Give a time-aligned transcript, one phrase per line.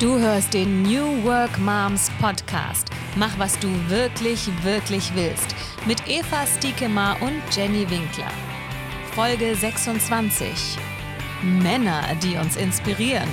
[0.00, 2.88] Du hörst den New Work Moms Podcast.
[3.16, 5.56] Mach, was du wirklich, wirklich willst.
[5.86, 8.30] Mit Eva Stiekemar und Jenny Winkler.
[9.16, 10.78] Folge 26.
[11.42, 13.28] Männer, die uns inspirieren.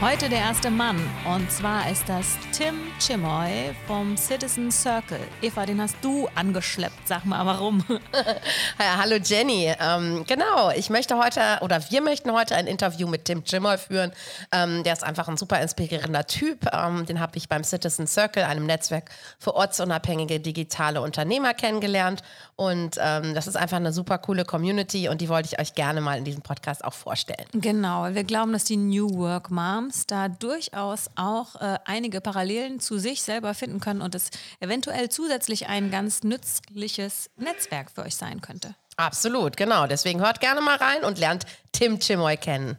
[0.00, 5.20] Heute der erste Mann und zwar ist das Tim Chimoy vom Citizen Circle.
[5.40, 7.06] Eva, den hast du angeschleppt.
[7.06, 7.82] Sag mal, warum?
[8.78, 9.72] ja, hallo Jenny.
[9.80, 14.12] Ähm, genau, ich möchte heute oder wir möchten heute ein Interview mit Tim Chimoy führen.
[14.52, 16.66] Ähm, der ist einfach ein super inspirierender Typ.
[16.72, 22.22] Ähm, den habe ich beim Citizen Circle, einem Netzwerk für ortsunabhängige digitale Unternehmer, kennengelernt.
[22.56, 26.00] Und ähm, das ist einfach eine super coole Community und die wollte ich euch gerne
[26.00, 27.46] mal in diesem Podcast auch vorstellen.
[27.52, 32.98] Genau, wir glauben, dass die New Work Moms da durchaus auch äh, einige Parallelen zu
[32.98, 38.40] sich selber finden können und es eventuell zusätzlich ein ganz nützliches Netzwerk für euch sein
[38.40, 38.76] könnte.
[38.96, 39.88] Absolut, genau.
[39.88, 42.76] Deswegen hört gerne mal rein und lernt Tim Chimoy kennen.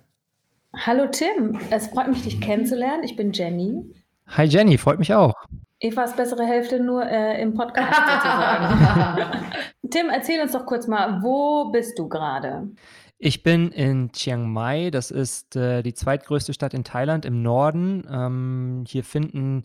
[0.85, 3.03] Hallo Tim, es freut mich, dich kennenzulernen.
[3.03, 3.93] Ich bin Jenny.
[4.27, 5.33] Hi Jenny, freut mich auch.
[5.79, 9.45] Evas bessere Hälfte nur äh, im Podcast sozusagen.
[9.89, 12.69] Tim, erzähl uns doch kurz mal, wo bist du gerade?
[13.17, 18.05] Ich bin in Chiang Mai, das ist äh, die zweitgrößte Stadt in Thailand im Norden.
[18.11, 19.63] Ähm, hier finden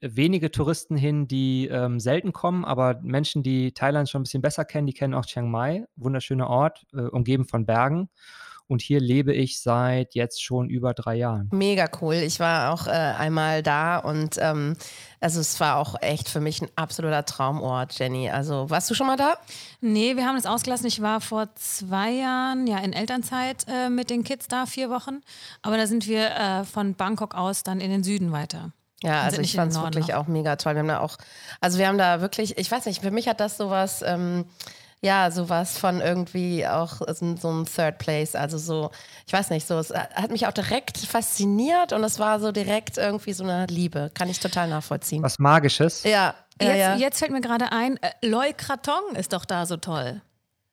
[0.00, 4.64] wenige Touristen hin, die ähm, selten kommen, aber Menschen, die Thailand schon ein bisschen besser
[4.64, 5.84] kennen, die kennen auch Chiang Mai.
[5.96, 8.08] Wunderschöner Ort, äh, umgeben von Bergen.
[8.68, 11.48] Und hier lebe ich seit jetzt schon über drei Jahren.
[11.52, 12.14] Mega cool.
[12.14, 14.76] Ich war auch äh, einmal da und ähm,
[15.20, 18.30] also es war auch echt für mich ein absoluter Traumort, Jenny.
[18.30, 19.38] Also warst du schon mal da?
[19.80, 20.86] Nee, wir haben das ausgelassen.
[20.86, 25.22] Ich war vor zwei Jahren ja in Elternzeit äh, mit den Kids da, vier Wochen.
[25.62, 28.72] Aber da sind wir äh, von Bangkok aus dann in den Süden weiter.
[29.02, 30.74] Ja, also ich fand es wirklich auch mega toll.
[30.74, 31.16] Wir haben da auch,
[31.60, 34.02] also wir haben da wirklich, ich weiß nicht, für mich hat das sowas.
[34.04, 34.44] Ähm,
[35.00, 38.34] ja, sowas von irgendwie auch so ein Third Place.
[38.34, 38.90] Also so,
[39.26, 42.98] ich weiß nicht, so, es hat mich auch direkt fasziniert und es war so direkt
[42.98, 44.10] irgendwie so eine Liebe.
[44.14, 45.22] Kann ich total nachvollziehen.
[45.22, 46.02] Was Magisches.
[46.04, 46.34] Ja.
[46.60, 50.20] Jetzt, ja, jetzt fällt mir gerade ein, äh, Loy Kraton ist doch da so toll.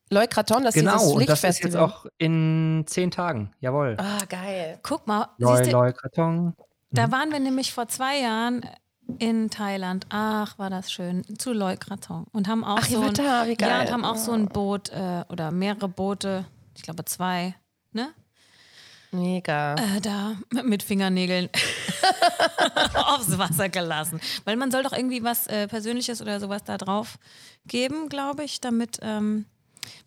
[0.10, 3.52] Loy Kraton, das genau, ist dieses Genau, das ist jetzt auch in zehn Tagen.
[3.60, 3.96] Jawohl.
[4.00, 4.80] Ah, geil.
[4.82, 5.30] Guck mal.
[5.38, 6.56] Loy, Loy Kraton.
[6.92, 7.12] Da mhm.
[7.12, 8.62] waren wir nämlich vor zwei Jahren
[9.20, 10.06] in Thailand.
[10.10, 11.24] Ach, war das schön.
[11.38, 12.26] Zu Leukraton.
[12.32, 13.46] Und haben auch Ach, so ein, da.
[13.46, 16.46] Ja, und haben auch so ein Boot äh, oder mehrere Boote,
[16.76, 17.56] ich glaube zwei,
[17.92, 18.14] ne?
[19.12, 19.76] Mega.
[19.76, 21.50] Äh, da mit Fingernägeln
[22.96, 24.20] aufs Wasser gelassen.
[24.44, 27.18] Weil man soll doch irgendwie was äh, Persönliches oder sowas da drauf
[27.66, 29.46] geben, glaube ich, damit ähm,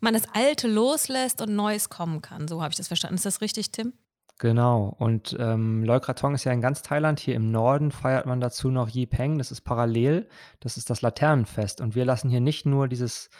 [0.00, 2.48] man das Alte loslässt und Neues kommen kann.
[2.48, 3.16] So habe ich das verstanden.
[3.16, 3.94] Ist das richtig, Tim?
[4.38, 4.94] Genau.
[4.98, 7.18] Und ähm, Loikrathong ist ja in ganz Thailand.
[7.18, 9.38] Hier im Norden feiert man dazu noch Yi Peng.
[9.38, 10.28] Das ist parallel.
[10.60, 11.80] Das ist das Laternenfest.
[11.80, 13.30] Und wir lassen hier nicht nur dieses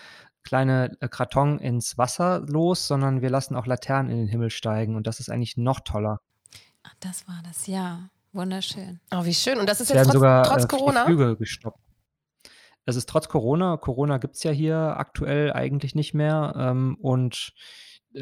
[0.42, 4.96] kleine äh, Kraton ins Wasser los, sondern wir lassen auch Laternen in den Himmel steigen.
[4.96, 6.20] Und das ist eigentlich noch toller.
[6.82, 8.10] Ach, das war das, ja.
[8.32, 9.00] Wunderschön.
[9.12, 9.58] Oh, wie schön.
[9.58, 11.04] Und das ist jetzt trotz, sogar, trotz äh, Corona?
[11.04, 11.80] Flüge gestoppt.
[12.84, 13.76] Es ist trotz Corona.
[13.76, 16.54] Corona gibt es ja hier aktuell eigentlich nicht mehr.
[16.56, 17.52] Ähm, und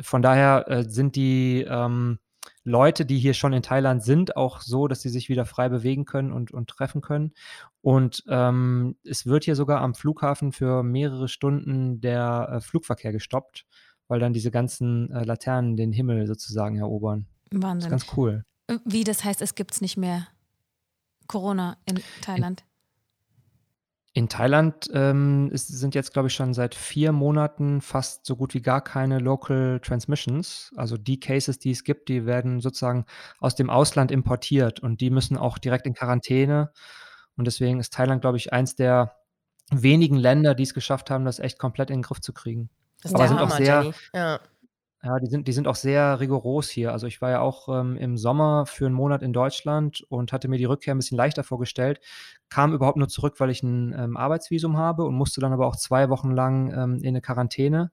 [0.01, 2.19] von daher äh, sind die ähm,
[2.67, 6.05] Leute, die hier schon in Thailand sind, auch so, dass sie sich wieder frei bewegen
[6.05, 7.33] können und, und treffen können.
[7.81, 13.67] Und ähm, es wird hier sogar am Flughafen für mehrere Stunden der äh, Flugverkehr gestoppt,
[14.09, 17.27] weil dann diese ganzen äh, Laternen den Himmel sozusagen erobern.
[17.53, 17.93] Wahnsinn.
[17.93, 18.45] Das ist ganz cool.
[18.85, 20.27] Wie das heißt, es gibt es nicht mehr
[21.29, 22.63] Corona in Thailand?
[22.63, 22.67] In
[24.29, 28.63] Thailand ähm, ist, sind jetzt, glaube ich, schon seit vier Monaten fast so gut wie
[28.63, 30.73] gar keine Local Transmissions.
[30.75, 33.05] Also die Cases, die es gibt, die werden sozusagen
[33.41, 36.73] aus dem Ausland importiert und die müssen auch direkt in Quarantäne.
[37.37, 39.17] Und deswegen ist Thailand, glaube ich, eins der
[39.71, 42.71] wenigen Länder, die es geschafft haben, das echt komplett in den Griff zu kriegen.
[43.03, 44.41] Das ist Aber sind Hammer, auch sehr, ja.
[45.03, 46.93] Ja, die sind, die sind auch sehr rigoros hier.
[46.93, 50.49] Also ich war ja auch ähm, im Sommer für einen Monat in Deutschland und hatte
[50.49, 52.01] mir die Rückkehr ein bisschen leichter vorgestellt.
[52.49, 55.77] Kam überhaupt nur zurück, weil ich ein ähm, Arbeitsvisum habe und musste dann aber auch
[55.77, 57.93] zwei Wochen lang ähm, in eine Quarantäne.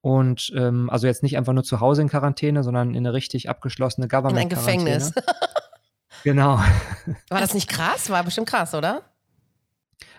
[0.00, 3.48] Und ähm, also jetzt nicht einfach nur zu Hause in Quarantäne, sondern in eine richtig
[3.48, 5.12] abgeschlossene government In ein Gefängnis.
[6.22, 6.60] genau.
[7.30, 8.10] War das nicht krass?
[8.10, 9.02] War bestimmt krass, oder?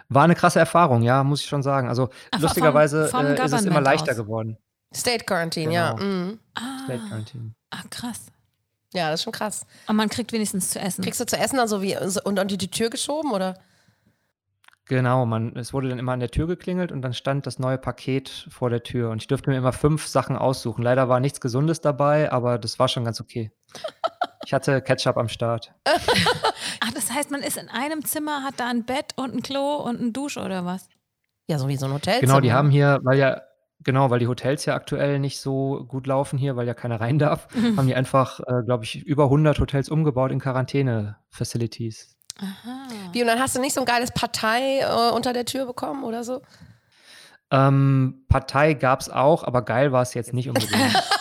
[0.09, 1.87] War eine krasse Erfahrung, ja, muss ich schon sagen.
[1.87, 4.17] Also Ach, lustigerweise vom, vom äh, ist es immer leichter aus.
[4.17, 4.57] geworden.
[4.93, 5.75] State Quarantine, genau.
[5.75, 5.95] ja.
[5.95, 6.39] Mhm.
[6.55, 7.53] Ah, State Quarantine.
[7.69, 8.27] Ah, krass.
[8.93, 9.67] Ja, das ist schon krass.
[9.85, 11.03] Aber man kriegt wenigstens zu essen.
[11.03, 13.55] Kriegst du zu essen also wie und unter die Tür geschoben oder?
[14.85, 17.77] Genau, man, es wurde dann immer an der Tür geklingelt und dann stand das neue
[17.77, 20.81] Paket vor der Tür und ich durfte mir immer fünf Sachen aussuchen.
[20.81, 23.51] Leider war nichts Gesundes dabei, aber das war schon ganz okay.
[24.45, 25.75] Ich hatte Ketchup am Start.
[25.85, 29.75] Ach, das heißt, man ist in einem Zimmer, hat da ein Bett und ein Klo
[29.75, 30.89] und eine Dusche oder was?
[31.47, 32.19] Ja, so wie so ein Hotel.
[32.19, 33.41] Genau, die haben hier, weil ja
[33.83, 37.17] Genau, weil die Hotels ja aktuell nicht so gut laufen hier, weil ja keiner rein
[37.17, 37.47] darf,
[37.77, 42.15] haben die einfach, äh, glaube ich, über 100 Hotels umgebaut in Quarantäne-Facilities.
[42.41, 42.87] Aha.
[43.13, 46.03] Wie, und dann hast du nicht so ein geiles Partei äh, unter der Tür bekommen
[46.03, 46.41] oder so?
[47.51, 50.73] Ähm, Partei gab's auch, aber geil war es jetzt nicht unbedingt.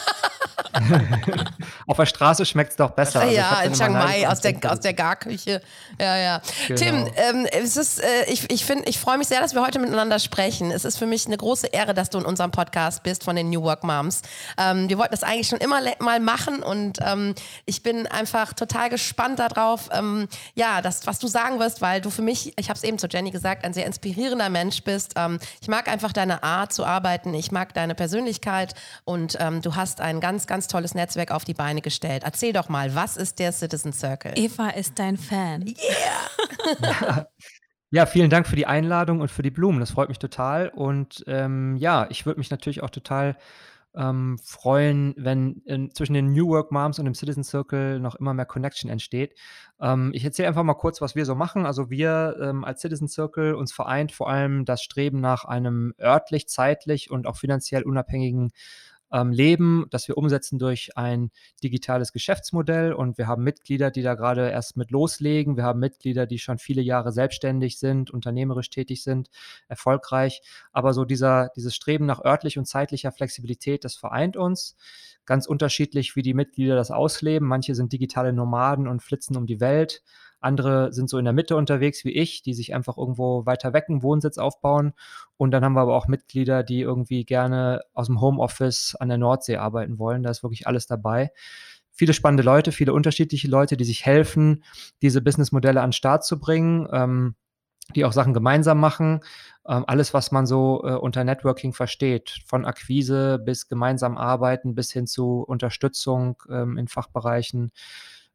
[1.87, 3.21] Auf der Straße schmeckt's doch besser.
[3.21, 5.61] Also ja, in Chiang Mai aus der, aus der Garküche.
[6.01, 6.43] Ja, ja.
[6.67, 6.81] Genau.
[6.81, 9.79] Tim, ähm, es ist, äh, ich, ich, find, ich freue mich sehr, dass wir heute
[9.79, 10.71] miteinander sprechen.
[10.71, 13.51] Es ist für mich eine große Ehre, dass du in unserem Podcast bist von den
[13.51, 14.23] New Work Moms.
[14.59, 17.35] Ähm, wir wollten das eigentlich schon immer mal machen und ähm,
[17.67, 22.11] ich bin einfach total gespannt darauf, ähm, ja, das, was du sagen wirst, weil du
[22.11, 25.15] für mich, ich habe es eben zu Jenny gesagt, ein sehr inspirierender Mensch bist.
[25.17, 29.75] Ähm, ich mag einfach deine Art zu arbeiten, ich mag deine Persönlichkeit und ähm, du
[29.75, 32.23] hast ein ganz, ganz tolles Netzwerk auf die Beine gestellt.
[32.25, 34.33] Erzähl doch mal, was ist der Citizen Circle?
[34.37, 35.75] Eva ist dein Fan.
[37.91, 39.81] Ja, vielen Dank für die Einladung und für die Blumen.
[39.81, 40.69] Das freut mich total.
[40.69, 43.39] Und ähm, ja, ich würde mich natürlich auch total
[43.97, 48.35] ähm, freuen, wenn in, zwischen den New Work Moms und dem Citizen Circle noch immer
[48.35, 49.39] mehr Connection entsteht.
[49.81, 51.65] Ähm, ich erzähle einfach mal kurz, was wir so machen.
[51.65, 56.47] Also wir ähm, als Citizen Circle uns vereint vor allem das Streben nach einem örtlich,
[56.47, 58.51] zeitlich und auch finanziell unabhängigen
[59.13, 61.31] ähm, Leben, das wir umsetzen durch ein
[61.63, 62.93] digitales Geschäftsmodell.
[62.93, 65.57] Und wir haben Mitglieder, die da gerade erst mit loslegen.
[65.57, 69.31] Wir haben Mitglieder, die schon viele Jahre selbstständig sind, unternehmerisch tätig sind,
[69.69, 70.43] erfolgreich.
[70.73, 74.77] Aber so dieser, dieses Streben nach örtlich und zeitlicher Flexibilität, das vereint uns.
[75.27, 77.47] Ganz unterschiedlich, wie die Mitglieder das ausleben.
[77.47, 80.03] Manche sind digitale Nomaden und flitzen um die Welt.
[80.41, 83.87] Andere sind so in der Mitte unterwegs wie ich, die sich einfach irgendwo weiter weg
[83.89, 84.93] einen Wohnsitz aufbauen.
[85.37, 89.19] Und dann haben wir aber auch Mitglieder, die irgendwie gerne aus dem Homeoffice an der
[89.19, 90.23] Nordsee arbeiten wollen.
[90.23, 91.31] Da ist wirklich alles dabei.
[91.91, 94.63] Viele spannende Leute, viele unterschiedliche Leute, die sich helfen,
[95.03, 97.35] diese Businessmodelle an den Start zu bringen, ähm,
[97.97, 99.21] die auch Sachen gemeinsam machen.
[99.67, 104.93] Ähm, alles, was man so äh, unter Networking versteht, von Akquise bis gemeinsam arbeiten bis
[104.93, 107.73] hin zu Unterstützung ähm, in Fachbereichen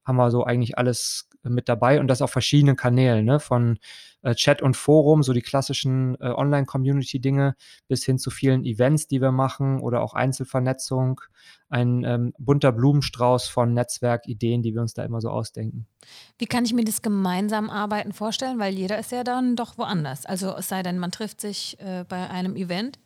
[0.05, 3.39] haben wir so eigentlich alles mit dabei und das auf verschiedenen Kanälen, ne?
[3.39, 3.77] von
[4.21, 7.55] äh, Chat und Forum, so die klassischen äh, Online-Community-Dinge,
[7.87, 11.21] bis hin zu vielen Events, die wir machen oder auch Einzelvernetzung.
[11.69, 15.87] Ein ähm, bunter Blumenstrauß von Netzwerkideen, die wir uns da immer so ausdenken.
[16.37, 18.59] Wie kann ich mir das gemeinsam Arbeiten vorstellen?
[18.59, 20.25] Weil jeder ist ja dann doch woanders.
[20.25, 22.99] Also es sei denn, man trifft sich äh, bei einem Event.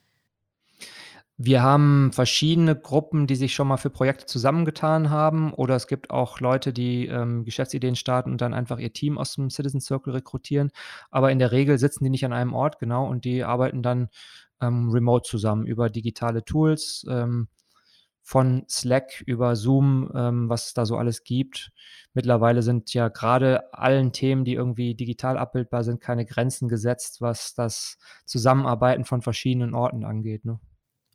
[1.39, 5.53] Wir haben verschiedene Gruppen, die sich schon mal für Projekte zusammengetan haben.
[5.53, 9.35] Oder es gibt auch Leute, die ähm, Geschäftsideen starten und dann einfach ihr Team aus
[9.35, 10.71] dem Citizen Circle rekrutieren.
[11.11, 14.09] Aber in der Regel sitzen die nicht an einem Ort, genau, und die arbeiten dann
[14.61, 17.49] ähm, remote zusammen über digitale Tools, ähm,
[18.23, 21.71] von Slack über Zoom, ähm, was es da so alles gibt.
[22.13, 27.53] Mittlerweile sind ja gerade allen Themen, die irgendwie digital abbildbar sind, keine Grenzen gesetzt, was
[27.53, 30.43] das Zusammenarbeiten von verschiedenen Orten angeht.
[30.43, 30.59] Ne?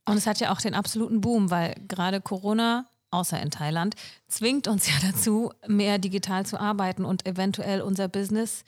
[0.05, 3.95] Und es hat ja auch den absoluten Boom, weil gerade Corona, außer in Thailand,
[4.29, 8.65] zwingt uns ja dazu, mehr digital zu arbeiten und eventuell unser Business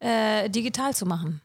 [0.00, 1.40] äh, digital zu machen.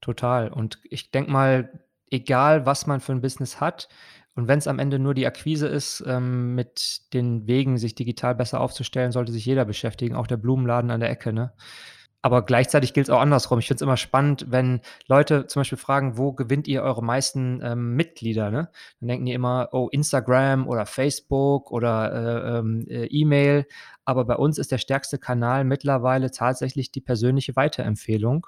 [0.00, 0.52] Total.
[0.52, 3.88] Und ich denke mal, egal was man für ein Business hat,
[4.36, 8.34] und wenn es am Ende nur die Akquise ist, ähm, mit den Wegen, sich digital
[8.34, 11.32] besser aufzustellen, sollte sich jeder beschäftigen, auch der Blumenladen an der Ecke.
[11.32, 11.52] Ne?
[12.24, 13.58] Aber gleichzeitig gilt es auch andersrum.
[13.58, 17.60] Ich finde es immer spannend, wenn Leute zum Beispiel fragen, wo gewinnt ihr eure meisten
[17.62, 18.50] ähm, Mitglieder?
[18.50, 18.70] Ne?
[18.98, 23.66] Dann denken die immer, oh, Instagram oder Facebook oder äh, ähm, äh, E-Mail.
[24.06, 28.46] Aber bei uns ist der stärkste Kanal mittlerweile tatsächlich die persönliche Weiterempfehlung.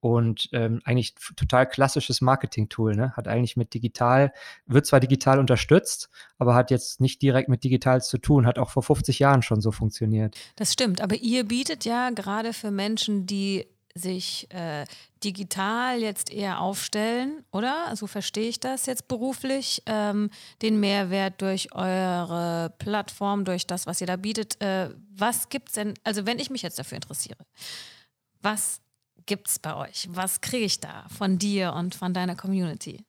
[0.00, 3.12] Und ähm, eigentlich total klassisches Marketing-Tool, ne?
[3.16, 4.32] Hat eigentlich mit digital,
[4.66, 8.70] wird zwar digital unterstützt, aber hat jetzt nicht direkt mit digital zu tun, hat auch
[8.70, 10.36] vor 50 Jahren schon so funktioniert.
[10.56, 13.66] Das stimmt, aber ihr bietet ja gerade für Menschen, die
[13.98, 14.84] sich äh,
[15.22, 17.94] digital jetzt eher aufstellen, oder?
[17.96, 20.30] So verstehe ich das jetzt beruflich, ähm,
[20.62, 24.60] den Mehrwert durch eure Plattform, durch das, was ihr da bietet.
[24.62, 27.38] Äh, was gibt's denn, also wenn ich mich jetzt dafür interessiere,
[28.40, 28.80] was
[29.28, 30.08] gibt's bei euch?
[30.10, 33.04] Was kriege ich da von dir und von deiner Community?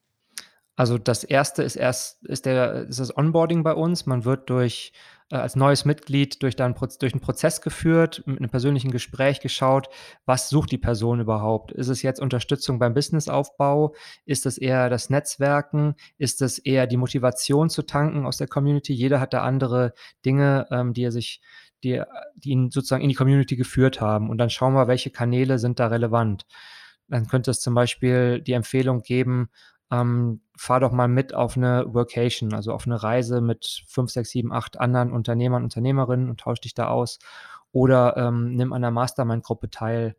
[0.76, 4.06] Also das erste ist erst ist der ist das Onboarding bei uns.
[4.06, 4.94] Man wird durch
[5.32, 9.90] äh, als neues Mitglied durch, dann, durch einen Prozess geführt, mit einem persönlichen Gespräch geschaut,
[10.26, 11.72] was sucht die Person überhaupt?
[11.72, 13.94] Ist es jetzt Unterstützung beim Businessaufbau?
[14.26, 15.96] Ist es eher das Netzwerken?
[16.18, 18.94] Ist es eher die Motivation zu tanken aus der Community?
[18.94, 19.94] Jeder hat da andere
[20.26, 21.42] Dinge, ähm, die er sich
[21.84, 22.02] die,
[22.36, 24.30] die ihn sozusagen in die Community geführt haben.
[24.30, 26.46] Und dann schauen wir, welche Kanäle sind da relevant.
[27.08, 29.50] Dann könnte es zum Beispiel die Empfehlung geben,
[29.92, 34.30] ähm, fahr doch mal mit auf eine Workation, also auf eine Reise mit fünf, sechs,
[34.30, 37.20] sieben, acht anderen Unternehmern, Unternehmerinnen und tausch dich da aus.
[37.72, 40.16] Oder ähm, nimm an der Mastermind-Gruppe teil.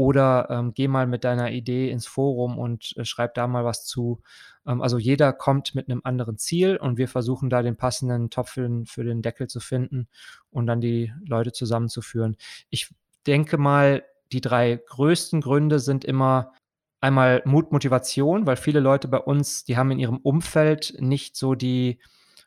[0.00, 3.84] Oder ähm, geh mal mit deiner Idee ins Forum und äh, schreib da mal was
[3.84, 4.22] zu.
[4.66, 8.52] Ähm, also jeder kommt mit einem anderen Ziel und wir versuchen da den passenden Topf
[8.52, 10.08] für den, Deckel zu finden
[10.48, 12.38] und dann die Leute zusammenzuführen.
[12.70, 12.94] Ich
[13.26, 14.02] denke mal,
[14.32, 16.54] die drei größten Gründe sind immer
[17.02, 21.54] einmal Mut, Motivation, weil viele Leute bei uns, die haben in ihrem Umfeld nicht so
[21.54, 21.98] die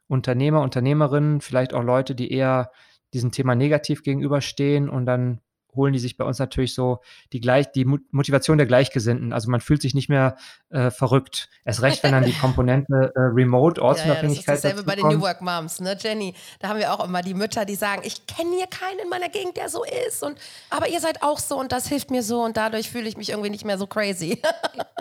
[0.07, 2.71] Unternehmer, Unternehmerinnen, vielleicht auch Leute, die eher
[3.13, 5.39] diesem Thema negativ gegenüberstehen und dann
[5.75, 6.99] holen die sich bei uns natürlich so
[7.31, 9.33] die, gleich, die Motivation der Gleichgesinnten.
[9.33, 10.37] Also man fühlt sich nicht mehr
[10.69, 11.49] äh, verrückt.
[11.65, 14.47] Erst recht, wenn dann die Komponente äh, Remote, Ortsunabhängigkeit.
[14.47, 16.33] Ja, ja, das ist dasselbe bei den New Work Moms, ne, Jenny?
[16.59, 19.29] Da haben wir auch immer die Mütter, die sagen, ich kenne hier keinen in meiner
[19.29, 20.23] Gegend, der so ist.
[20.23, 20.37] Und,
[20.69, 23.29] aber ihr seid auch so und das hilft mir so und dadurch fühle ich mich
[23.29, 24.41] irgendwie nicht mehr so crazy.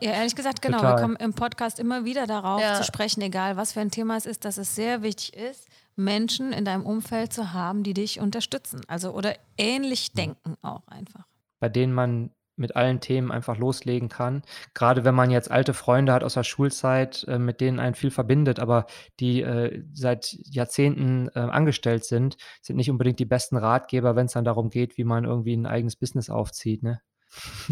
[0.00, 0.78] ja, ehrlich gesagt, genau.
[0.78, 0.96] Total.
[0.96, 2.74] Wir kommen im Podcast immer wieder darauf ja.
[2.76, 6.52] zu sprechen, egal was für ein Thema es ist, dass es sehr wichtig ist, Menschen
[6.52, 8.80] in deinem Umfeld zu haben, die dich unterstützen.
[8.88, 11.26] Also oder ähnlich denken auch einfach.
[11.60, 14.42] Bei denen man mit allen Themen einfach loslegen kann.
[14.74, 18.10] Gerade wenn man jetzt alte Freunde hat aus der Schulzeit, äh, mit denen einen viel
[18.10, 18.86] verbindet, aber
[19.20, 24.32] die äh, seit Jahrzehnten äh, angestellt sind, sind nicht unbedingt die besten Ratgeber, wenn es
[24.32, 26.82] dann darum geht, wie man irgendwie ein eigenes Business aufzieht.
[26.82, 27.00] Ne?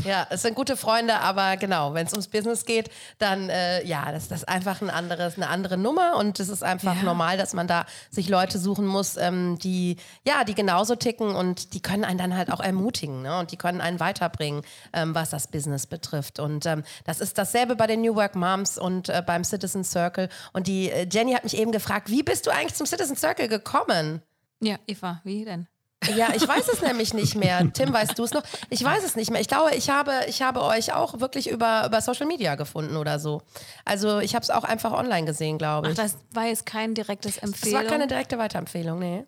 [0.04, 4.10] Ja, es sind gute Freunde, aber genau, wenn es ums Business geht, dann äh, ja,
[4.10, 7.02] das, das ist einfach ein anderes, eine andere Nummer und es ist einfach ja.
[7.02, 11.74] normal, dass man da sich Leute suchen muss, ähm, die ja, die genauso ticken und
[11.74, 13.38] die können einen dann halt auch ermutigen ne?
[13.38, 14.62] und die können einen weiterbringen,
[14.92, 16.40] ähm, was das Business betrifft.
[16.40, 20.28] Und ähm, das ist dasselbe bei den New Work Moms und äh, beim Citizen Circle.
[20.52, 23.48] Und die äh, Jenny hat mich eben gefragt, wie bist du eigentlich zum Citizen Circle
[23.48, 24.22] gekommen?
[24.60, 25.68] Ja, Eva, wie denn?
[26.16, 27.70] Ja, ich weiß es nämlich nicht mehr.
[27.72, 28.42] Tim, weißt du es noch?
[28.70, 29.40] Ich weiß es nicht mehr.
[29.40, 33.18] Ich glaube, ich habe, ich habe euch auch wirklich über, über Social Media gefunden oder
[33.18, 33.42] so.
[33.84, 35.98] Also ich habe es auch einfach online gesehen, glaube ich.
[35.98, 37.82] Ach, das war jetzt kein direktes Empfehlung?
[37.82, 39.24] Das war keine direkte Weiterempfehlung, nee.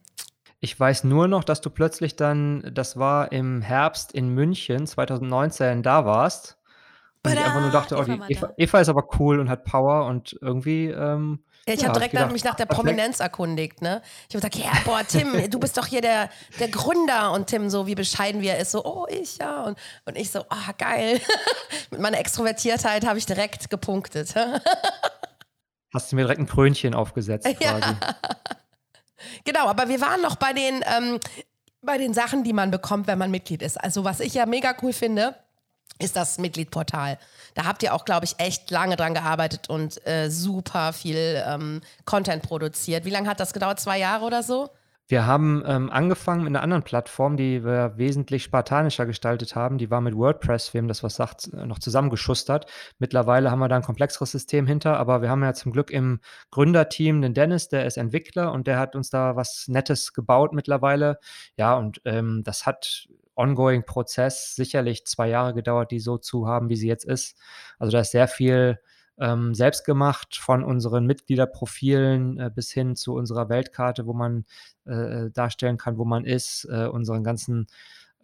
[0.60, 5.82] Ich weiß nur noch, dass du plötzlich dann, das war im Herbst in München 2019,
[5.82, 6.56] da warst.
[7.24, 10.36] Und ich einfach nur dachte, oh, Eva, Eva, ist aber cool und hat Power und
[10.40, 14.02] irgendwie ähm, ja, ich ja, habe direkt gedacht, mich nach der Prominenz erkundigt, ne?
[14.28, 16.28] Ich habe gesagt, ja, boah, Tim, du bist doch hier der,
[16.58, 17.32] der Gründer.
[17.32, 19.62] Und Tim, so wie bescheiden wie er ist, so, oh, ich, ja.
[19.62, 21.20] Und, und ich so, ah, oh, geil.
[21.90, 24.34] Mit meiner Extrovertiertheit habe ich direkt gepunktet.
[25.94, 27.62] Hast du mir direkt ein Krönchen aufgesetzt quasi.
[27.64, 28.16] Ja.
[29.44, 31.20] Genau, aber wir waren noch bei den, ähm,
[31.80, 33.76] bei den Sachen, die man bekommt, wenn man Mitglied ist.
[33.80, 35.36] Also was ich ja mega cool finde,
[35.98, 37.18] ist das Mitgliedportal.
[37.54, 41.80] Da habt ihr auch, glaube ich, echt lange dran gearbeitet und äh, super viel ähm,
[42.04, 43.04] Content produziert.
[43.04, 43.80] Wie lange hat das gedauert?
[43.80, 44.70] Zwei Jahre oder so?
[45.08, 49.76] Wir haben ähm, angefangen mit einer anderen Plattform, die wir wesentlich spartanischer gestaltet haben.
[49.76, 52.66] Die war mit WordPress, wem das was sagt, äh, noch zusammengeschustert.
[52.98, 56.20] Mittlerweile haben wir da ein komplexeres System hinter, aber wir haben ja zum Glück im
[56.50, 61.18] Gründerteam den Dennis, der ist Entwickler und der hat uns da was Nettes gebaut mittlerweile.
[61.56, 66.68] Ja, und ähm, das hat ongoing Prozess, sicherlich zwei Jahre gedauert, die so zu haben,
[66.68, 67.36] wie sie jetzt ist.
[67.78, 68.78] Also da ist sehr viel
[69.18, 74.44] ähm, selbst gemacht, von unseren Mitgliederprofilen äh, bis hin zu unserer Weltkarte, wo man
[74.84, 77.66] äh, darstellen kann, wo man ist, äh, unseren ganzen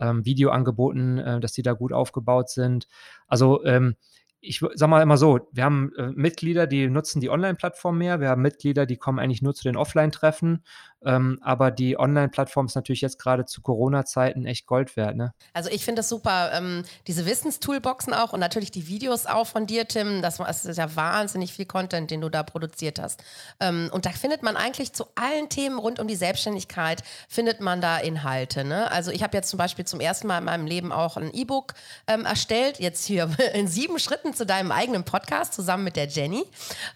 [0.00, 2.88] ähm, Videoangeboten, äh, dass die da gut aufgebaut sind.
[3.26, 3.96] Also ähm,
[4.40, 8.28] ich sag mal immer so, wir haben äh, Mitglieder, die nutzen die Online-Plattform mehr, wir
[8.28, 10.62] haben Mitglieder, die kommen eigentlich nur zu den Offline-Treffen
[11.04, 15.16] ähm, aber die Online-Plattform ist natürlich jetzt gerade zu Corona-Zeiten echt Gold wert.
[15.16, 15.32] Ne?
[15.52, 19.66] Also ich finde das super, ähm, diese Wissenstoolboxen auch und natürlich die Videos auch von
[19.66, 20.22] dir, Tim.
[20.22, 23.22] Das, das ist ja wahnsinnig viel Content, den du da produziert hast.
[23.60, 27.80] Ähm, und da findet man eigentlich zu allen Themen rund um die Selbstständigkeit, findet man
[27.80, 28.64] da Inhalte.
[28.64, 28.90] Ne?
[28.90, 31.74] Also ich habe jetzt zum Beispiel zum ersten Mal in meinem Leben auch ein E-Book
[32.08, 36.44] ähm, erstellt, jetzt hier in sieben Schritten zu deinem eigenen Podcast zusammen mit der Jenny.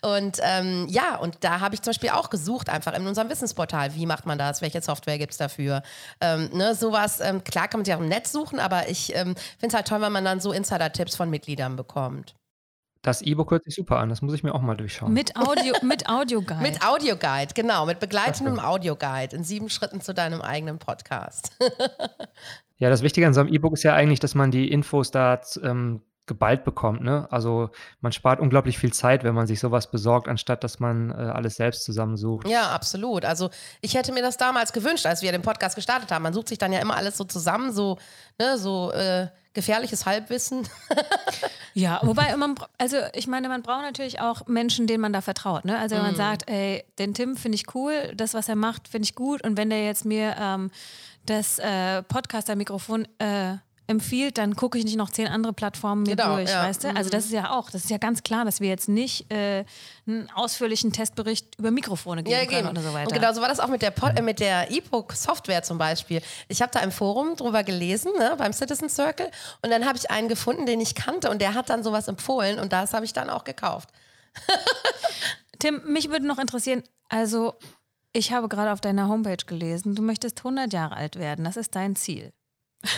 [0.02, 3.91] Und ähm, ja, und da habe ich zum Beispiel auch gesucht, einfach in unserem Wissensportal
[3.94, 5.82] wie macht man das, welche Software gibt es dafür.
[6.20, 9.34] Ähm, ne, sowas, ähm, klar kann man sich auch im Netz suchen, aber ich ähm,
[9.58, 12.34] finde es halt toll, wenn man dann so Insider-Tipps von Mitgliedern bekommt.
[13.02, 15.12] Das E-Book hört sich super an, das muss ich mir auch mal durchschauen.
[15.12, 16.62] Mit Audio, mit Audioguide.
[16.62, 21.50] mit Audioguide, genau, mit begleitendem Audioguide in sieben Schritten zu deinem eigenen Podcast.
[22.78, 25.40] ja, das Wichtige an so einem E-Book ist ja eigentlich, dass man die Infos da
[25.64, 27.02] ähm, geballt bekommt.
[27.02, 27.26] Ne?
[27.30, 31.14] Also man spart unglaublich viel Zeit, wenn man sich sowas besorgt, anstatt dass man äh,
[31.14, 32.48] alles selbst zusammensucht.
[32.48, 33.24] Ja, absolut.
[33.24, 33.50] Also
[33.80, 36.22] ich hätte mir das damals gewünscht, als wir den Podcast gestartet haben.
[36.22, 37.98] Man sucht sich dann ja immer alles so zusammen, so,
[38.38, 40.68] ne, so äh, gefährliches Halbwissen.
[41.74, 45.64] ja, wobei man, also ich meine, man braucht natürlich auch Menschen, denen man da vertraut.
[45.64, 45.76] Ne?
[45.76, 46.16] Also wenn man mm.
[46.16, 49.56] sagt, ey, den Tim finde ich cool, das, was er macht, finde ich gut und
[49.56, 50.70] wenn der jetzt mir ähm,
[51.26, 53.56] das äh, Podcaster-Mikrofon äh,
[53.88, 56.62] empfiehlt, dann gucke ich nicht noch zehn andere Plattformen mir Genau, durch, ja.
[56.64, 56.96] weißt du?
[56.96, 59.64] Also das ist ja auch, das ist ja ganz klar, dass wir jetzt nicht äh,
[60.06, 63.08] einen ausführlichen Testbericht über Mikrofone geben Ja, können oder so weiter.
[63.08, 66.22] Und genau so war das auch mit der, Pod- äh, mit der E-Book-Software zum Beispiel.
[66.48, 69.30] Ich habe da im Forum drüber gelesen, ne, beim Citizen Circle,
[69.62, 72.58] und dann habe ich einen gefunden, den ich kannte, und der hat dann sowas empfohlen,
[72.60, 73.90] und das habe ich dann auch gekauft.
[75.58, 77.54] Tim, mich würde noch interessieren, also
[78.12, 81.74] ich habe gerade auf deiner Homepage gelesen, du möchtest 100 Jahre alt werden, das ist
[81.74, 82.32] dein Ziel.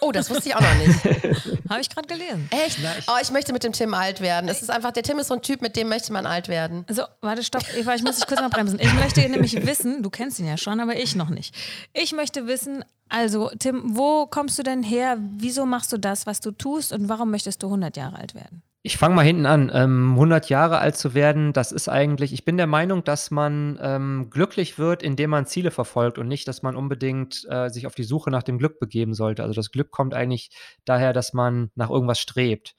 [0.00, 1.04] Oh, das wusste ich auch noch nicht.
[1.68, 2.48] Habe ich gerade gelesen.
[2.50, 2.78] Echt?
[3.06, 4.48] Oh, ich möchte mit dem Tim alt werden.
[4.48, 6.84] Es ist einfach, der Tim ist so ein Typ, mit dem möchte man alt werden.
[6.88, 8.78] So, warte, stopp, Eva, ich muss dich kurz mal bremsen.
[8.80, 11.54] Ich möchte nämlich wissen, du kennst ihn ja schon, aber ich noch nicht.
[11.92, 15.18] Ich möchte wissen, also Tim, wo kommst du denn her?
[15.36, 18.62] Wieso machst du das, was du tust und warum möchtest du 100 Jahre alt werden?
[18.82, 19.70] Ich fange mal hinten an.
[19.74, 23.78] Ähm, 100 Jahre alt zu werden, das ist eigentlich, ich bin der Meinung, dass man
[23.82, 27.94] ähm, glücklich wird, indem man Ziele verfolgt und nicht, dass man unbedingt äh, sich auf
[27.94, 29.42] die Suche nach dem Glück begeben sollte.
[29.42, 30.50] Also das Glück kommt eigentlich
[30.86, 32.74] daher, dass man nach irgendwas strebt.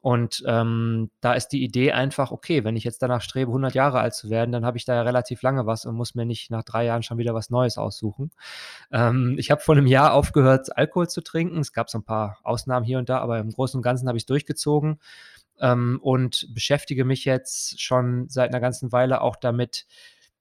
[0.00, 4.00] Und ähm, da ist die Idee einfach, okay, wenn ich jetzt danach strebe, 100 Jahre
[4.00, 6.50] alt zu werden, dann habe ich da ja relativ lange was und muss mir nicht
[6.50, 8.30] nach drei Jahren schon wieder was Neues aussuchen.
[8.92, 11.58] Ähm, ich habe vor einem Jahr aufgehört, Alkohol zu trinken.
[11.58, 14.18] Es gab so ein paar Ausnahmen hier und da, aber im Großen und Ganzen habe
[14.18, 15.00] ich es durchgezogen
[15.60, 19.86] ähm, und beschäftige mich jetzt schon seit einer ganzen Weile auch damit,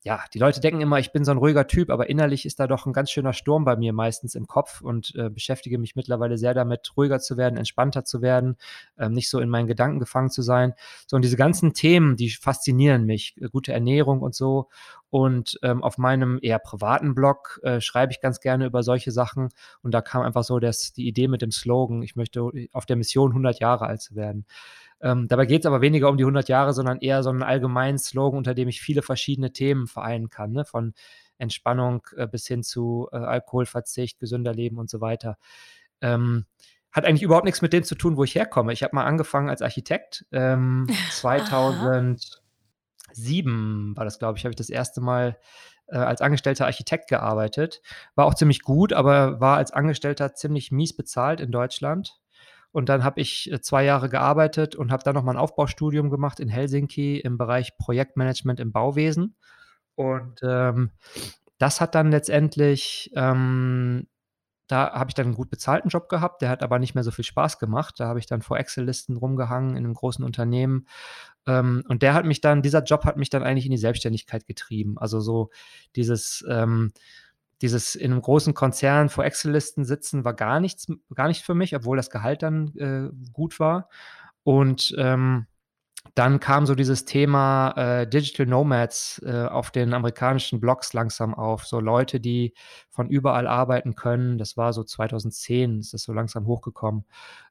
[0.08, 2.68] ja, die Leute denken immer, ich bin so ein ruhiger Typ, aber innerlich ist da
[2.68, 6.38] doch ein ganz schöner Sturm bei mir meistens im Kopf und äh, beschäftige mich mittlerweile
[6.38, 8.56] sehr damit, ruhiger zu werden, entspannter zu werden,
[8.98, 10.74] ähm, nicht so in meinen Gedanken gefangen zu sein.
[11.08, 14.70] So, und diese ganzen Themen, die faszinieren mich, äh, gute Ernährung und so.
[15.10, 19.50] Und ähm, auf meinem eher privaten Blog äh, schreibe ich ganz gerne über solche Sachen.
[19.82, 22.96] Und da kam einfach so das, die Idee mit dem Slogan, ich möchte auf der
[22.96, 24.46] Mission 100 Jahre alt zu werden.
[25.01, 28.00] Ähm, dabei geht es aber weniger um die 100 Jahre, sondern eher so einen allgemeinen
[28.00, 30.66] Slogan, unter dem ich viele verschiedene Themen vereinen kann, ne?
[30.66, 30.94] von
[31.38, 35.38] Entspannung äh, bis hin zu äh, Alkoholverzicht, gesünder Leben und so weiter.
[36.01, 36.46] Ähm,
[36.92, 38.74] hat eigentlich überhaupt nichts mit dem zu tun, wo ich herkomme.
[38.74, 40.25] Ich habe mal angefangen als Architekt.
[40.32, 45.38] Ähm, 2007 war das, glaube ich, habe ich das erste Mal
[45.88, 47.82] äh, als angestellter Architekt gearbeitet.
[48.16, 52.20] War auch ziemlich gut, aber war als Angestellter ziemlich mies bezahlt in Deutschland.
[52.72, 56.40] Und dann habe ich äh, zwei Jahre gearbeitet und habe dann nochmal ein Aufbaustudium gemacht
[56.40, 59.36] in Helsinki im Bereich Projektmanagement im Bauwesen.
[59.96, 60.92] Und ähm,
[61.58, 64.08] das hat dann letztendlich, ähm,
[64.68, 67.12] da habe ich dann einen gut bezahlten Job gehabt, der hat aber nicht mehr so
[67.12, 67.96] viel Spaß gemacht.
[67.98, 70.88] Da habe ich dann vor Excel-Listen rumgehangen in einem großen Unternehmen.
[71.48, 74.46] Ähm, und der hat mich dann, dieser Job hat mich dann eigentlich in die Selbstständigkeit
[74.46, 74.98] getrieben.
[74.98, 75.50] Also so
[75.96, 76.91] dieses, ähm,
[77.62, 81.76] dieses in einem großen Konzern vor Excel-Listen sitzen war gar nichts, gar nicht für mich,
[81.76, 83.89] obwohl das Gehalt dann äh, gut war.
[84.43, 85.48] Und ähm,
[86.15, 91.65] dann kam so dieses Thema äh, Digital Nomads äh, auf den amerikanischen Blogs langsam auf.
[91.65, 92.54] So Leute, die
[92.89, 94.38] von überall arbeiten können.
[94.38, 97.06] Das war so 2010, ist das so langsam hochgekommen.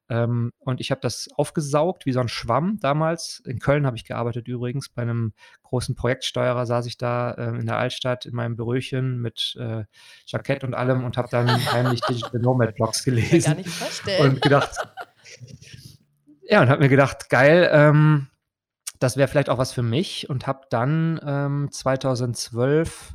[0.08, 3.40] Ähm, und ich habe das aufgesaugt wie so ein Schwamm damals.
[3.44, 4.88] In Köln habe ich gearbeitet übrigens.
[4.88, 9.56] Bei einem großen Projektsteuerer saß ich da äh, in der Altstadt in meinem Büröchen mit
[9.58, 9.84] äh,
[10.26, 14.30] Jackett und allem und habe dann heimlich Digital Nomad Blogs Gar gelesen nicht vorstellen.
[14.30, 14.76] und gedacht,
[16.42, 18.28] ja, und habe mir gedacht, geil, ähm,
[18.98, 23.14] das wäre vielleicht auch was für mich und habe dann ähm, 2012,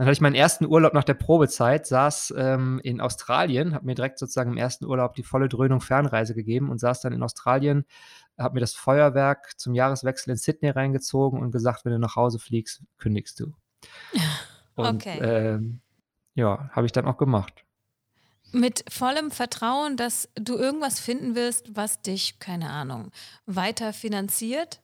[0.00, 3.94] dann hatte ich meinen ersten Urlaub nach der Probezeit, saß ähm, in Australien, habe mir
[3.94, 7.84] direkt sozusagen im ersten Urlaub die volle Dröhnung Fernreise gegeben und saß dann in Australien,
[8.38, 12.38] habe mir das Feuerwerk zum Jahreswechsel in Sydney reingezogen und gesagt, wenn du nach Hause
[12.38, 13.52] fliegst, kündigst du.
[14.74, 15.18] Und, Okay.
[15.20, 15.82] ähm,
[16.34, 17.66] ja, habe ich dann auch gemacht.
[18.52, 23.10] Mit vollem Vertrauen, dass du irgendwas finden wirst, was dich, keine Ahnung,
[23.44, 24.80] weiter finanziert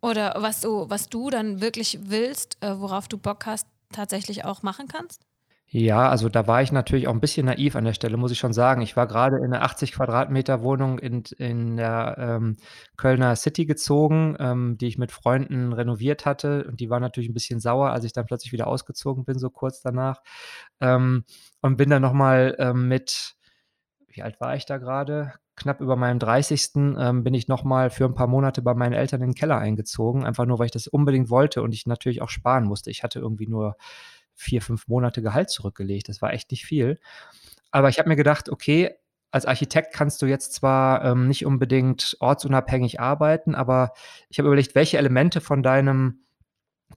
[0.00, 4.62] oder was du, was du dann wirklich willst, äh, worauf du Bock hast, tatsächlich auch
[4.62, 5.26] machen kannst?
[5.68, 8.38] Ja, also da war ich natürlich auch ein bisschen naiv an der Stelle, muss ich
[8.38, 8.82] schon sagen.
[8.82, 12.56] Ich war gerade in 'ne 80 Quadratmeter Wohnung in in der, ähm,
[12.96, 17.34] Kölner City gezogen, ähm, die ich mit Freunden renoviert hatte und die waren natürlich ein
[17.34, 20.22] bisschen sauer, als ich dann plötzlich wieder ausgezogen bin, so kurz danach.
[20.80, 21.24] Ähm,
[21.62, 23.34] und bin dann noch mal, ähm, mit
[24.08, 25.34] wie alt war ich da gerade?
[25.56, 26.96] Knapp über meinem 30.
[26.98, 29.58] Ähm, bin ich noch mal für ein paar Monate bei meinen Eltern in den Keller
[29.58, 32.90] eingezogen, einfach nur, weil ich das unbedingt wollte und ich natürlich auch sparen musste.
[32.90, 33.76] Ich hatte irgendwie nur
[34.34, 36.08] 4, 5 Monate Gehalt zurückgelegt.
[36.08, 36.98] Das war echt nicht viel.
[37.70, 38.94] Aber ich habe mir gedacht: „Okay,
[39.30, 43.92] als Architekt kannst du jetzt zwar, ähm, nicht unbedingt ortsunabhängig arbeiten, aber
[44.30, 46.25] ich habe überlegt, welche Elemente von deinem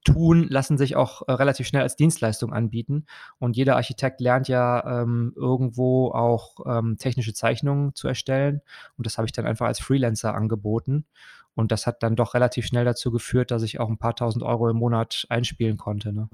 [0.04, 3.06] Tun lassen sich auch, äh, relativ schnell als Dienstleistung anbieten.
[3.38, 8.62] Und jeder Architekt lernt ja, ähm, irgendwo auch, ähm, technische Zeichnungen zu erstellen.
[8.96, 11.06] Und das habe ich dann einfach als Freelancer angeboten.
[11.54, 14.44] Und das hat dann doch relativ schnell dazu geführt, dass ich auch ein paar Tausend
[14.44, 16.28] Euro im Monat einspielen konnte, ne?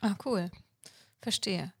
[0.00, 0.50] Ah, cool.
[1.20, 1.72] Verstehe.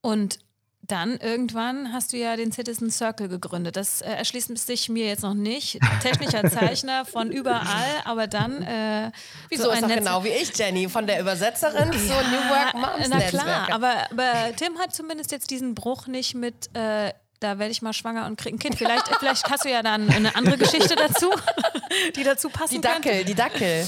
[0.00, 0.38] Und
[0.82, 3.76] dann irgendwann hast du ja den Citizen Circle gegründet.
[3.76, 5.78] Das äh, erschließt sich mir jetzt noch nicht.
[6.02, 8.62] Technischer Zeichner von überall, aber dann.
[8.62, 9.10] Äh,
[9.50, 12.74] Wieso so ist doch genau wie ich, Jenny, von der Übersetzerin ja, zur New Work
[12.74, 16.74] Moms Na klar, aber, aber Tim hat zumindest jetzt diesen Bruch nicht mit.
[16.74, 18.76] Äh, da werde ich mal schwanger und kriege ein Kind.
[18.76, 21.30] Vielleicht, vielleicht hast du ja dann eine andere Geschichte dazu,
[22.16, 23.24] die dazu passen Die Dackel, könnte.
[23.24, 23.86] die Dackel.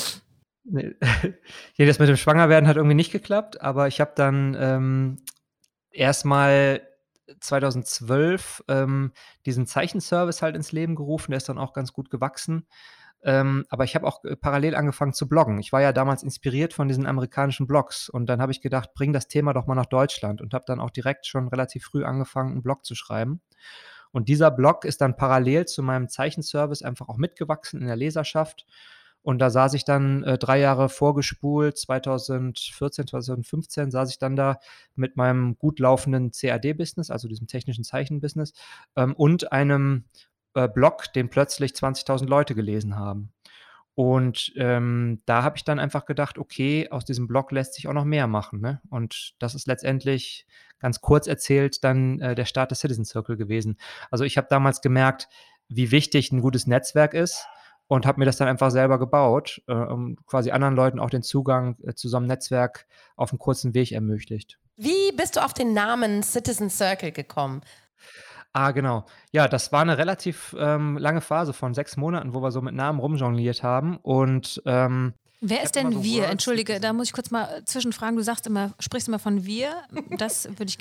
[1.76, 5.18] ja, das mit dem Schwangerwerden hat irgendwie nicht geklappt, aber ich habe dann ähm,
[5.92, 6.82] erstmal
[7.40, 9.12] 2012 ähm,
[9.46, 11.30] diesen Zeichenservice halt ins Leben gerufen.
[11.30, 12.66] Der ist dann auch ganz gut gewachsen.
[13.22, 15.58] Ähm, aber ich habe auch äh, parallel angefangen zu bloggen.
[15.58, 19.12] Ich war ja damals inspiriert von diesen amerikanischen Blogs und dann habe ich gedacht, bring
[19.12, 22.52] das Thema doch mal nach Deutschland und habe dann auch direkt schon relativ früh angefangen,
[22.52, 23.42] einen Blog zu schreiben.
[24.10, 28.66] Und dieser Blog ist dann parallel zu meinem Zeichenservice einfach auch mitgewachsen in der Leserschaft.
[29.22, 34.58] Und da saß ich dann äh, drei Jahre vorgespult, 2014, 2015 saß ich dann da
[34.94, 38.52] mit meinem gut laufenden CAD-Business, also diesem technischen Zeichenbusiness,
[38.96, 40.04] ähm, und einem
[40.54, 43.32] äh, Blog, den plötzlich 20.000 Leute gelesen haben.
[43.94, 47.92] Und ähm, da habe ich dann einfach gedacht, okay, aus diesem Blog lässt sich auch
[47.92, 48.60] noch mehr machen.
[48.60, 48.80] Ne?
[48.88, 50.46] Und das ist letztendlich
[50.78, 53.76] ganz kurz erzählt dann äh, der Start des Citizen Circle gewesen.
[54.10, 55.28] Also ich habe damals gemerkt,
[55.68, 57.46] wie wichtig ein gutes Netzwerk ist
[57.90, 61.24] und habe mir das dann einfach selber gebaut, äh, um quasi anderen Leuten auch den
[61.24, 64.60] Zugang äh, zu so einem Netzwerk auf einem kurzen Weg ermöglicht.
[64.76, 67.62] Wie bist du auf den Namen Citizen Circle gekommen?
[68.52, 69.06] Ah, genau.
[69.32, 72.74] Ja, das war eine relativ ähm, lange Phase von sechs Monaten, wo wir so mit
[72.74, 73.96] Namen rumjongliert haben.
[73.96, 76.28] Und ähm, Wer ist denn so wir?
[76.28, 78.16] Entschuldige, da muss ich kurz mal zwischenfragen.
[78.16, 79.82] Du sagst immer, sprichst immer von wir.
[80.16, 80.78] Das würde ich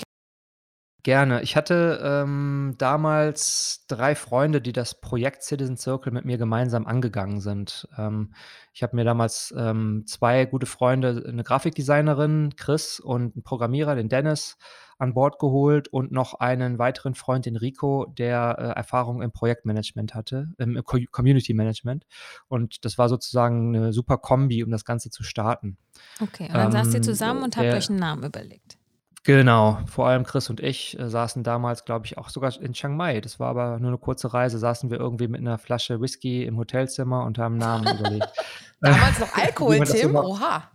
[1.02, 1.42] gerne.
[1.42, 7.40] Ich hatte ähm, damals drei Freunde, die das Projekt Citizen Circle mit mir gemeinsam angegangen
[7.40, 7.88] sind.
[7.96, 8.32] Ähm,
[8.72, 14.08] ich habe mir damals ähm, zwei gute Freunde, eine Grafikdesignerin, Chris, und einen Programmierer, den
[14.08, 14.56] Dennis,
[14.98, 20.14] an Bord geholt und noch einen weiteren Freund, den Rico, der äh, Erfahrung im Projektmanagement
[20.14, 22.04] hatte, im Community Management.
[22.48, 25.78] Und das war sozusagen eine super Kombi, um das Ganze zu starten.
[26.20, 28.79] Okay, und dann saßt ihr ähm, zusammen und habt euch einen Namen überlegt.
[29.24, 32.96] Genau, vor allem Chris und ich äh, saßen damals, glaube ich, auch sogar in Chiang
[32.96, 33.20] Mai.
[33.20, 34.58] Das war aber nur eine kurze Reise.
[34.58, 38.28] Saßen wir irgendwie mit einer Flasche Whisky im Hotelzimmer und haben Namen überlegt.
[38.80, 40.16] Damals noch Alkohol, Tim?
[40.16, 40.70] Oha.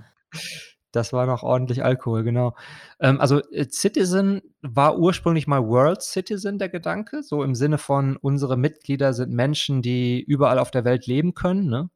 [0.91, 2.55] Das war noch ordentlich Alkohol, genau.
[2.99, 8.15] Ähm, also äh, Citizen war ursprünglich mal World Citizen, der Gedanke, so im Sinne von,
[8.15, 11.67] unsere Mitglieder sind Menschen, die überall auf der Welt leben können.
[11.67, 11.89] Ne?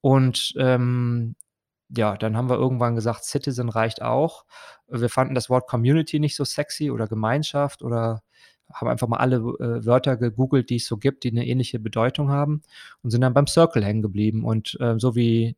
[0.00, 1.36] Und ähm,
[1.96, 4.44] ja, dann haben wir irgendwann gesagt, Citizen reicht auch.
[4.88, 8.22] Wir fanden das Wort Community nicht so sexy oder Gemeinschaft oder
[8.72, 12.30] haben einfach mal alle äh, Wörter gegoogelt, die es so gibt, die eine ähnliche Bedeutung
[12.30, 12.62] haben
[13.02, 14.44] und sind dann beim Circle hängen geblieben.
[14.44, 15.56] Und äh, so wie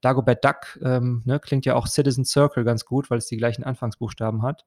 [0.00, 3.64] Dagobert Duck ähm, ne, klingt ja auch Citizen Circle ganz gut, weil es die gleichen
[3.64, 4.64] Anfangsbuchstaben hat.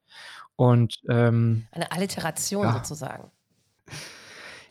[0.56, 2.73] Und ähm, eine Alliteration ja.
[2.73, 3.32] sozusagen.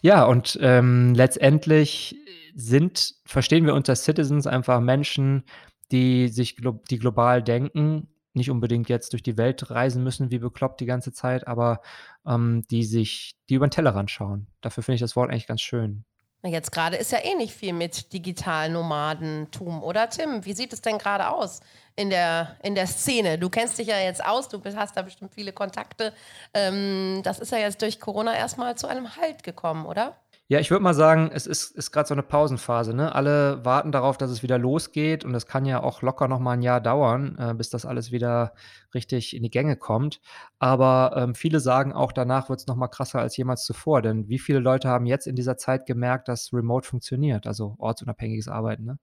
[0.00, 2.16] Ja, und ähm, letztendlich
[2.54, 5.44] sind, verstehen wir unter Citizens einfach Menschen,
[5.92, 10.38] die sich glo die global denken, nicht unbedingt jetzt durch die Welt reisen müssen wie
[10.38, 11.80] bekloppt die ganze Zeit, aber
[12.26, 14.48] ähm, die sich, die über den Tellerrand schauen.
[14.60, 16.04] Dafür finde ich das Wort eigentlich ganz schön.
[16.46, 20.44] Jetzt gerade ist ja eh nicht viel mit Digitalnomadentum, oder Tim?
[20.44, 21.60] Wie sieht es denn gerade aus
[21.96, 23.38] in der, in der Szene?
[23.38, 26.12] Du kennst dich ja jetzt aus, du hast da bestimmt viele Kontakte.
[26.52, 30.18] Ähm, das ist ja jetzt durch Corona erstmal zu einem Halt gekommen, oder?
[30.48, 32.92] Ja, ich würde mal sagen, es ist, ist gerade so eine Pausenphase.
[32.92, 33.14] Ne?
[33.14, 36.52] Alle warten darauf, dass es wieder losgeht und das kann ja auch locker noch mal
[36.52, 38.52] ein Jahr dauern, äh, bis das alles wieder
[38.92, 40.20] richtig in die Gänge kommt.
[40.58, 44.02] Aber ähm, viele sagen auch, danach wird es noch mal krasser als jemals zuvor.
[44.02, 48.48] Denn wie viele Leute haben jetzt in dieser Zeit gemerkt, dass Remote funktioniert, also ortsunabhängiges
[48.48, 48.84] Arbeiten?
[48.84, 48.98] Ne?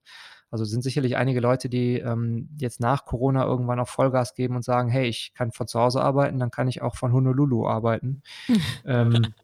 [0.52, 4.64] Also sind sicherlich einige Leute, die ähm, jetzt nach Corona irgendwann auch Vollgas geben und
[4.64, 8.22] sagen, hey, ich kann von zu Hause arbeiten, dann kann ich auch von Honolulu arbeiten.
[8.84, 9.34] ähm,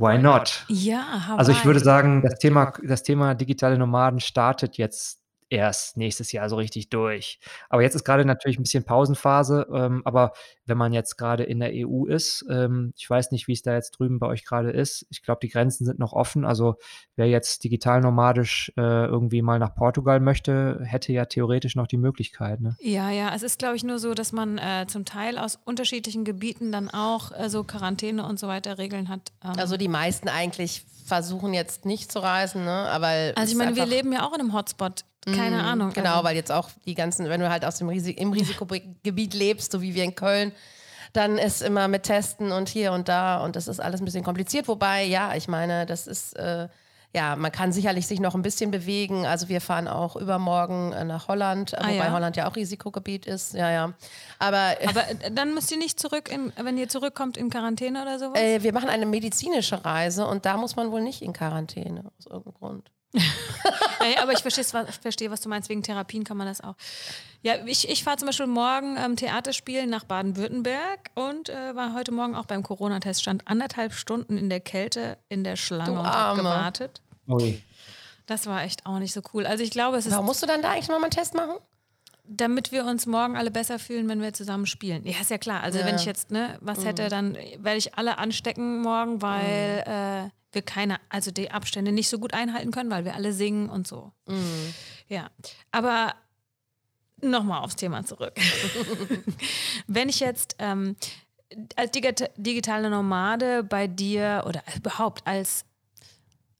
[0.00, 0.64] why not?
[0.68, 1.38] Ja, Hawaii.
[1.38, 6.48] Also ich würde sagen, das Thema, das Thema digitale Nomaden startet jetzt erst nächstes Jahr
[6.48, 7.38] so richtig durch.
[7.68, 9.66] Aber jetzt ist gerade natürlich ein bisschen Pausenphase.
[9.72, 10.32] Ähm, aber
[10.66, 13.74] wenn man jetzt gerade in der EU ist, ähm, ich weiß nicht, wie es da
[13.74, 15.06] jetzt drüben bei euch gerade ist.
[15.10, 16.44] Ich glaube, die Grenzen sind noch offen.
[16.44, 16.76] Also
[17.16, 21.96] wer jetzt digital nomadisch äh, irgendwie mal nach Portugal möchte, hätte ja theoretisch noch die
[21.96, 22.60] Möglichkeit.
[22.60, 22.76] Ne?
[22.80, 23.34] Ja, ja.
[23.34, 26.90] Es ist, glaube ich, nur so, dass man äh, zum Teil aus unterschiedlichen Gebieten dann
[26.90, 29.32] auch äh, so Quarantäne und so weiter Regeln hat.
[29.42, 29.52] Ähm.
[29.56, 32.70] Also die meisten eigentlich versuchen jetzt nicht zu reisen, ne?
[32.70, 35.92] Aber also ich meine, wir leben ja auch in einem Hotspot keine mm, Ahnung.
[35.92, 36.24] Genau, also.
[36.24, 39.82] weil jetzt auch die ganzen, wenn du halt aus dem Risik im Risikogebiet lebst, so
[39.82, 40.52] wie wir in Köln,
[41.12, 44.24] dann ist immer mit Testen und hier und da und das ist alles ein bisschen
[44.24, 44.68] kompliziert.
[44.68, 46.68] Wobei, ja, ich meine, das ist äh,
[47.14, 49.24] ja, man kann sicherlich sich noch ein bisschen bewegen.
[49.24, 52.12] Also wir fahren auch übermorgen äh, nach Holland, Ah, wobei ja?
[52.12, 53.54] Holland ja auch Risikogebiet ist.
[53.54, 53.94] Ja, ja.
[54.38, 58.18] Aber, Aber äh, dann müsst ihr nicht zurück, in, wenn ihr zurückkommt, in Quarantäne oder
[58.18, 58.38] sowas?
[58.38, 62.26] äh, wir machen eine medizinische Reise und da muss man wohl nicht in Quarantäne aus
[62.26, 62.90] irgendeinem Grund.
[64.14, 65.68] Ja, aber ich verstehe, was, verstehe, was du meinst.
[65.68, 66.76] Wegen Therapien kann man das auch.
[67.42, 71.94] Ja, ich, ich fahre zum Beispiel morgen ähm, Theater spielen nach Baden-Württemberg und äh, war
[71.94, 73.20] heute Morgen auch beim Corona-Test.
[73.22, 76.42] Stand anderthalb Stunden in der Kälte in der Schlange Du und Arme.
[76.42, 77.02] gewartet.
[77.28, 77.62] Ui.
[78.26, 79.46] Das war echt auch nicht so cool.
[79.46, 81.56] Also ich glaube, es ist, Warum musst du dann da eigentlich nochmal einen Test machen?
[82.28, 85.04] Damit wir uns morgen alle besser fühlen, wenn wir zusammen spielen.
[85.06, 85.62] Ja, ist ja klar.
[85.62, 85.86] Also Ja.
[85.86, 90.62] wenn ich jetzt ne, was hätte, dann werde ich alle anstecken morgen, weil äh, wir
[90.62, 94.12] keine, also die Abstände nicht so gut einhalten können, weil wir alle singen und so.
[95.08, 95.30] Ja,
[95.72, 96.14] aber
[97.20, 98.34] nochmal aufs Thema zurück.
[99.86, 100.96] Wenn ich jetzt ähm,
[101.76, 105.64] als digita digitale Nomade bei dir oder überhaupt als,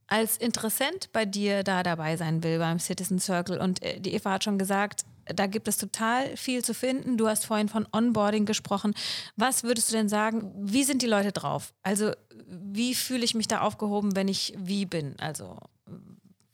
[0.06, 4.32] als Interessent bei dir da dabei sein will beim Citizen Circle und äh, die Eva
[4.32, 7.16] hat schon gesagt, da gibt es total viel zu finden.
[7.16, 8.94] Du hast vorhin von Onboarding gesprochen.
[9.36, 11.72] Was würdest du denn sagen, wie sind die Leute drauf?
[11.82, 12.12] Also
[12.46, 15.14] wie fühle ich mich da aufgehoben, wenn ich wie bin?
[15.18, 15.58] Also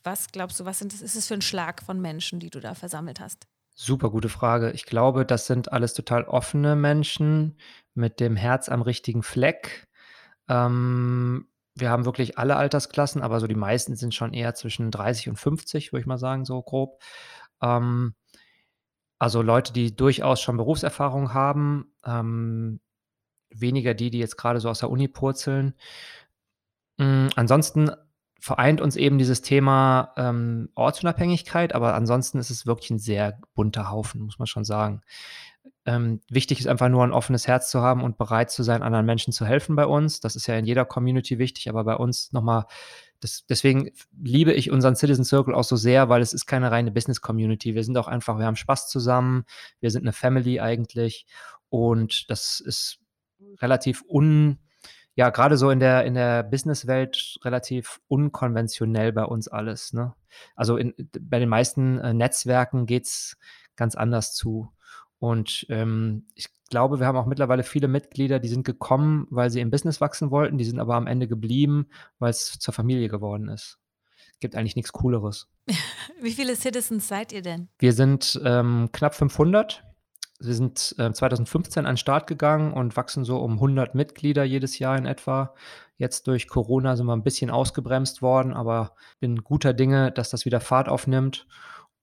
[0.02, 2.74] was glaubst du, was sind, ist es für ein Schlag von Menschen, die du da
[2.74, 3.46] versammelt hast?
[3.74, 4.70] Super gute Frage.
[4.70, 7.58] Ich glaube, das sind alles total offene Menschen
[7.94, 9.88] mit dem Herz am richtigen Fleck.
[10.48, 15.30] Ähm, wir haben wirklich alle Altersklassen, aber so die meisten sind schon eher zwischen 30
[15.30, 17.02] und 50, würde ich mal sagen, so grob.
[17.60, 18.14] Ähm,
[19.24, 22.78] also Leute, die durchaus schon Berufserfahrung haben, ähm,
[23.48, 25.72] weniger die, die jetzt gerade so aus der Uni purzeln.
[26.98, 27.90] Mm, ansonsten
[28.38, 33.90] vereint uns eben dieses Thema ähm, Ortsunabhängigkeit, aber ansonsten ist es wirklich ein sehr bunter
[33.90, 35.00] Haufen, muss man schon sagen.
[35.87, 39.06] Ähm, wichtig ist einfach nur ein offenes Herz zu haben und bereit zu sein, anderen
[39.06, 40.20] Menschen zu helfen bei uns.
[40.20, 42.66] Das ist ja in jeder Community wichtig, aber bei uns nochmal,
[43.24, 43.90] das, deswegen
[44.22, 47.74] liebe ich unseren Citizen Circle auch so sehr, weil es ist keine reine Business Community.
[47.74, 49.46] Wir sind auch einfach, wir haben Spaß zusammen,
[49.80, 51.24] wir sind eine Family eigentlich
[51.70, 52.98] und das ist
[53.62, 54.58] relativ un,
[55.14, 59.94] ja, gerade so in der, in der Businesswelt relativ unkonventionell bei uns alles.
[59.94, 60.12] Ne?
[60.54, 63.38] Also in, bei den meisten äh, Netzwerken geht es
[63.74, 64.70] ganz anders zu.
[65.18, 69.60] Und ähm, ich glaube, wir haben auch mittlerweile viele Mitglieder, die sind gekommen, weil sie
[69.60, 71.87] im Business wachsen wollten, die sind aber am Ende geblieben,
[72.18, 73.78] weil es zur Familie geworden ist.
[74.40, 75.46] Gibt eigentlich nichts Cooleres.
[76.20, 77.68] Wie viele Citizens seid ihr denn?
[77.78, 79.84] Wir sind ähm, knapp 500.
[80.40, 84.80] Wir sind äh, 2015 an den Start gegangen und wachsen so um 100 Mitglieder jedes
[84.80, 85.54] Jahr in etwa.
[85.96, 90.44] Jetzt durch Corona sind wir ein bisschen ausgebremst worden, aber bin guter Dinge, dass das
[90.44, 91.46] wieder Fahrt aufnimmt.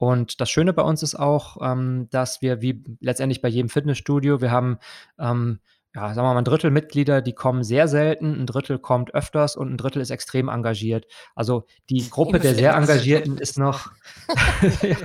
[0.02, 4.42] Und das Schöne bei uns ist auch, ähm, dass wir wie letztendlich bei jedem Fitnessstudio,
[4.42, 4.80] wir haben,
[5.20, 5.60] ähm,
[5.94, 9.56] ja, sagen wir mal, ein Drittel Mitglieder, die kommen sehr selten, ein Drittel kommt öfters
[9.56, 11.06] und ein Drittel ist extrem engagiert.
[11.36, 13.92] Also die Gruppe der sehr Engagierten ist noch.
[14.82, 14.98] ja.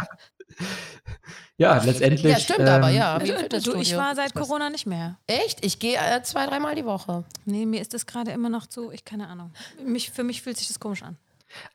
[1.58, 2.32] ja, letztendlich.
[2.32, 3.22] Ja, stimmt aber, ähm, ja.
[3.22, 5.18] Wie im Du, ich war seit Corona nicht mehr.
[5.26, 5.62] Echt?
[5.62, 7.24] Ich gehe äh, zwei, dreimal die Woche.
[7.44, 9.52] Nee, mir ist das gerade immer noch zu, ich keine Ahnung.
[9.84, 11.18] Mich, für mich fühlt sich das komisch an.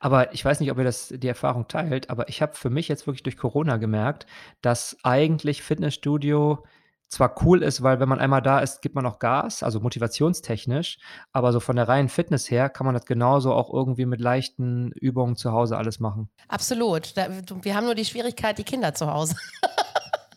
[0.00, 2.88] Aber ich weiß nicht, ob ihr das, die Erfahrung teilt, aber ich habe für mich
[2.88, 4.26] jetzt wirklich durch Corona gemerkt,
[4.60, 6.64] dass eigentlich Fitnessstudio
[7.12, 10.98] zwar cool ist, weil wenn man einmal da ist, gibt man auch Gas, also motivationstechnisch,
[11.32, 14.92] aber so von der reinen Fitness her kann man das genauso auch irgendwie mit leichten
[14.92, 16.30] Übungen zu Hause alles machen.
[16.48, 17.14] Absolut.
[17.14, 19.36] Wir haben nur die Schwierigkeit, die Kinder zu Hause.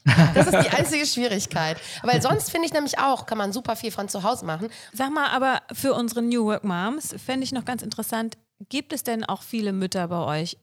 [0.35, 1.77] das ist die einzige Schwierigkeit.
[2.03, 4.67] Weil sonst finde ich nämlich auch, kann man super viel von zu Hause machen.
[4.93, 8.37] Sag mal, aber für unsere New Work Moms fände ich noch ganz interessant,
[8.69, 10.57] gibt es denn auch viele Mütter bei euch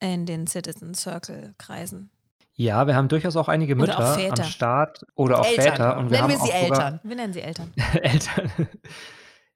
[0.00, 2.10] in den Citizen Circle Kreisen?
[2.54, 4.42] Ja, wir haben durchaus auch einige Mütter auch Väter.
[4.42, 5.64] am Start oder auch Eltern.
[5.64, 5.98] Väter.
[5.98, 7.00] Und wir Nennen haben wir sie auch Eltern.
[7.02, 7.72] Wir nennen sie Eltern.
[8.02, 8.50] Eltern.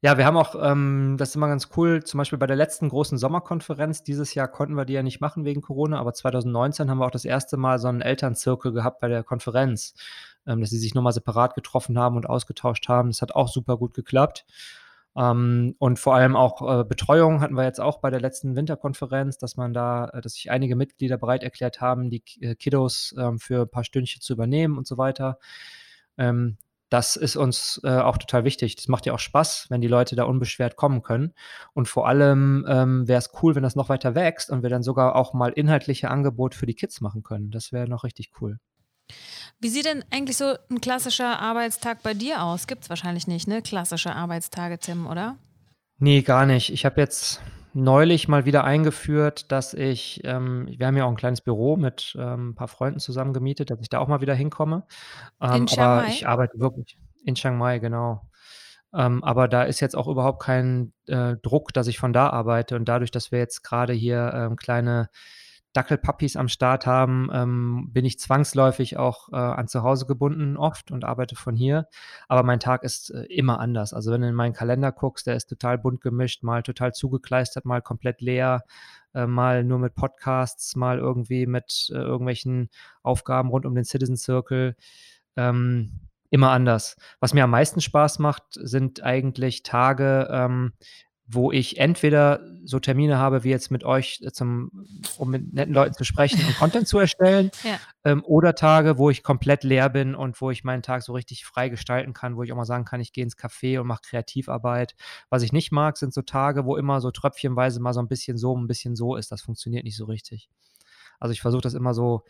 [0.03, 2.89] Ja, wir haben auch, ähm, das ist immer ganz cool, zum Beispiel bei der letzten
[2.89, 6.99] großen Sommerkonferenz, dieses Jahr konnten wir die ja nicht machen wegen Corona, aber 2019 haben
[6.99, 9.93] wir auch das erste Mal so einen Elternzirkel gehabt bei der Konferenz,
[10.47, 13.11] ähm, dass sie sich nochmal separat getroffen haben und ausgetauscht haben.
[13.11, 14.47] Das hat auch super gut geklappt.
[15.17, 19.39] Ähm, und vor allem auch äh, Betreuung hatten wir jetzt auch bei der letzten Winterkonferenz,
[19.39, 23.39] dass man da, äh, dass sich einige Mitglieder bereit erklärt haben, die äh, Kiddos ähm,
[23.39, 25.39] für ein paar Stündchen zu übernehmen und so weiter.
[26.19, 26.59] Ähm,
[26.91, 28.77] das ist uns äh, auch total wichtig.
[28.77, 31.35] Das macht ja auch Spaß, wenn die Leute da unbeschwert kommen können.
[31.73, 34.83] Und vor allem ähm, wäre es cool, wenn das noch weiter wächst und wir dann
[34.83, 37.51] sogar auch mal inhaltliche Angebote für die Kids machen können.
[37.53, 38.59] Das wäre noch richtig cool.
[39.61, 42.67] Wie sieht denn eigentlich so ein klassischer Arbeitstag bei dir aus?
[42.67, 43.63] Gibt es wahrscheinlich nicht, ne?
[43.63, 45.37] Klassische Arbeitstage, Tim, oder?
[45.99, 46.73] Nee, gar nicht.
[46.73, 47.43] Ich habe jetzt
[47.73, 52.17] neulich mal wieder eingeführt, dass ich, ähm, wir haben ja auch ein kleines Büro mit
[52.19, 54.87] ähm, ein paar Freunden zusammen gemietet, dass ich da auch mal wieder hinkomme.
[55.41, 56.09] Ähm, In aber Chiang Mai?
[56.09, 58.23] ich arbeite wirklich in Chiang Mai, genau.
[58.93, 62.75] Ähm, aber da ist jetzt auch überhaupt kein äh, Druck, dass ich von da arbeite.
[62.77, 65.09] Und dadurch, dass wir jetzt gerade hier ähm, kleine
[65.73, 70.91] Dackelpuppies am Start haben, ähm, bin ich zwangsläufig auch äh, an zu Hause gebunden oft
[70.91, 71.87] und arbeite von hier.
[72.27, 73.95] Aber mein Tag ist äh, immer anders.
[73.95, 77.65] Also wenn du in meinen Kalender guckst, der ist total bunt gemischt, mal total zugekleistert,
[77.65, 78.65] mal komplett leer,
[79.15, 82.71] äh, mal nur mit Podcasts, mal irgendwie mit äh, irgendwelchen
[83.03, 84.75] Aufgaben rund um den Citizen Circle.
[85.37, 86.97] Ähm, immer anders.
[87.21, 90.73] Was mir am meisten Spaß macht, sind eigentlich Tage, ähm,
[91.33, 95.73] wo ich entweder so Termine habe, wie jetzt mit euch, äh, zum, um mit netten
[95.73, 97.79] Leuten zu sprechen und Content zu erstellen, Ja.
[98.05, 101.45] ähm, oder Tage, wo ich komplett leer bin und wo ich meinen Tag so richtig
[101.45, 104.03] frei gestalten kann, wo ich auch mal sagen kann, ich gehe ins Café und mache
[104.05, 104.97] Kreativarbeit.
[105.29, 108.37] Was ich nicht mag, sind so Tage, wo immer so tröpfchenweise mal so ein bisschen
[108.37, 109.31] so, ein bisschen so ist.
[109.31, 110.49] Das funktioniert nicht so richtig.
[111.21, 112.25] Also ich versuche das immer so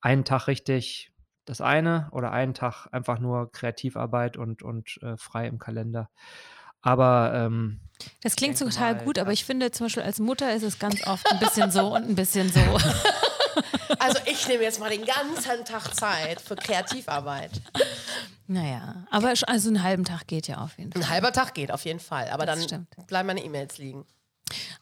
[0.00, 1.12] einen Tag richtig
[1.46, 6.10] das eine oder einen Tag einfach nur Kreativarbeit und, und äh, frei im Kalender.
[6.82, 7.80] Aber ähm,
[8.22, 11.06] Das klingt total mal, gut, aber ich finde zum Beispiel als Mutter ist es ganz
[11.06, 12.60] oft ein bisschen so und ein bisschen so.
[13.98, 17.50] Also ich nehme jetzt mal den ganzen Tag Zeit für Kreativarbeit.
[18.46, 21.02] Naja, aber also einen halben Tag geht ja auf jeden Fall.
[21.02, 23.06] Ein halber Tag geht auf jeden Fall, aber Das dann stimmt.
[23.08, 24.06] bleiben meine E-Mails liegen.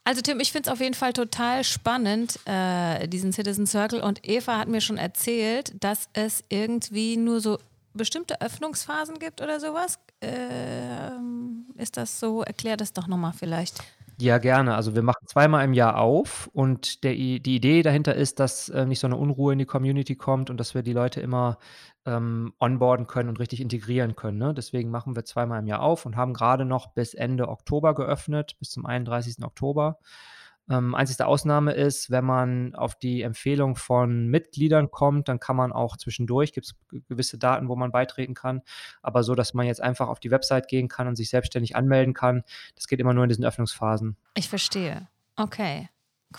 [0.04, 4.00] Also Tim, ich finde es auf jeden Fall total spannend, äh, diesen Citizen Circle.
[4.02, 7.58] Und Eva hat mir schon erzählt, dass es irgendwie nur so
[7.94, 9.98] bestimmte Öffnungsphasen gibt oder sowas.
[10.20, 11.37] Ähm,
[11.78, 12.42] ist das so?
[12.42, 13.82] Erklär das doch nochmal vielleicht.
[14.20, 14.74] Ja, gerne.
[14.74, 18.84] Also wir machen zweimal im Jahr auf und der, die Idee dahinter ist, dass äh,
[18.84, 21.58] nicht so eine Unruhe in die Community kommt und dass wir die Leute immer
[22.04, 24.38] ähm, onboarden können und richtig integrieren können.
[24.38, 24.54] Ne?
[24.54, 28.56] Deswegen machen wir zweimal im Jahr auf und haben gerade noch bis Ende Oktober geöffnet,
[28.58, 29.44] bis zum 31.
[29.44, 30.00] Oktober.
[30.70, 35.72] Ähm, einzigste Ausnahme ist, wenn man auf die Empfehlung von Mitgliedern kommt, dann kann man
[35.72, 36.74] auch zwischendurch, gibt es
[37.08, 38.62] gewisse Daten, wo man beitreten kann,
[39.02, 42.14] aber so, dass man jetzt einfach auf die Website gehen kann und sich selbstständig anmelden
[42.14, 42.42] kann,
[42.74, 44.16] das geht immer nur in diesen Öffnungsphasen.
[44.34, 45.08] Ich verstehe.
[45.36, 45.88] Okay,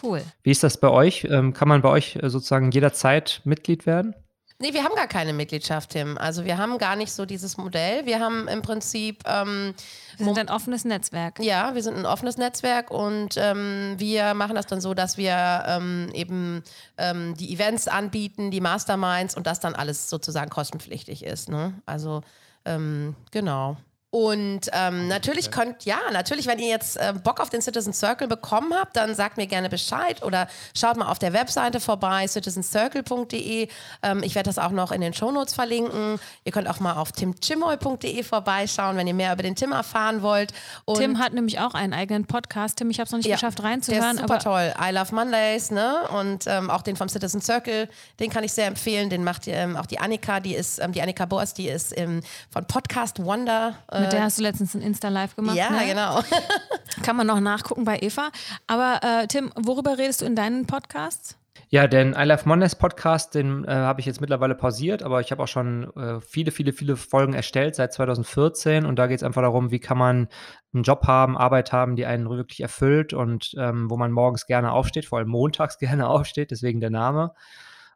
[0.04, 0.22] cool.
[0.44, 1.26] Wie ist das bei euch?
[1.30, 4.14] Ähm, kann man bei euch äh, sozusagen jederzeit Mitglied werden?
[4.62, 6.18] Nee, wir haben gar keine Mitgliedschaft, Tim.
[6.18, 8.06] Also wir haben gar nicht so dieses Modell.
[8.06, 9.74] Wir haben im Prinzip, ähm,
[10.18, 11.40] Wir sind ein offenes Netzwerk.
[11.40, 15.64] ja, wir sind ein offenes Netzwerk und ähm, wir machen das dann so, dass wir
[15.66, 16.62] ähm, eben
[16.98, 21.48] ähm, die Events anbieten, die Masterminds und das dann alles sozusagen kostenpflichtig ist.
[21.48, 21.74] Ne?
[21.86, 22.22] Also
[22.66, 23.78] ähm, genau.
[24.12, 28.28] Und ähm, natürlich könnt, ja, natürlich, wenn ihr jetzt äh, Bock auf den Citizen Circle
[28.28, 33.68] bekommen habt, dann sagt mir gerne Bescheid oder schaut mal auf der Webseite vorbei, citizencircle.de.
[34.02, 36.20] Ähm, ich werde das auch noch in den Shownotes verlinken.
[36.44, 40.54] Ihr könnt auch mal auf timchimoy.de vorbeischauen, wenn ihr mehr über den Tim erfahren wollt.
[40.86, 42.80] Und Tim hat nämlich auch einen eigenen Podcast.
[42.80, 44.74] Tim, ich habe es noch nicht ja, geschafft der reinzuhören, ist super aber toll.
[44.82, 46.08] I Love Mondays, ne?
[46.18, 47.88] Und ähm, auch den vom Citizen Circle,
[48.20, 49.12] den kann ich sehr empfehlen.
[49.12, 52.22] Den macht ähm, auch die Annika, die ist, ähm, die Annika Boas, die ist ähm,
[52.50, 53.76] von Podcast Wonder.
[53.92, 55.56] Äh, mit der hast du letztens ein Insta-Live gemacht.
[55.56, 55.86] ja, ne?
[55.88, 56.22] genau.
[57.04, 58.30] Kann man noch nachgucken bei Eva.
[58.68, 61.40] Aber äh, Tim, worüber redest du in deinen Podcasts?
[61.72, 65.32] Ja, den I Love Mondays Podcast, den äh, habe ich jetzt mittlerweile pausiert, aber ich
[65.32, 69.24] habe auch schon äh, viele, viele, viele Folgen erstellt seit 2014 und da geht es
[69.24, 70.30] einfach darum, wie kann man
[70.74, 74.72] einen Job haben, Arbeit haben, die einen wirklich erfüllt und ähm, wo man morgens gerne
[74.72, 77.34] aufsteht, vor allem montags gerne aufsteht, deswegen der Name.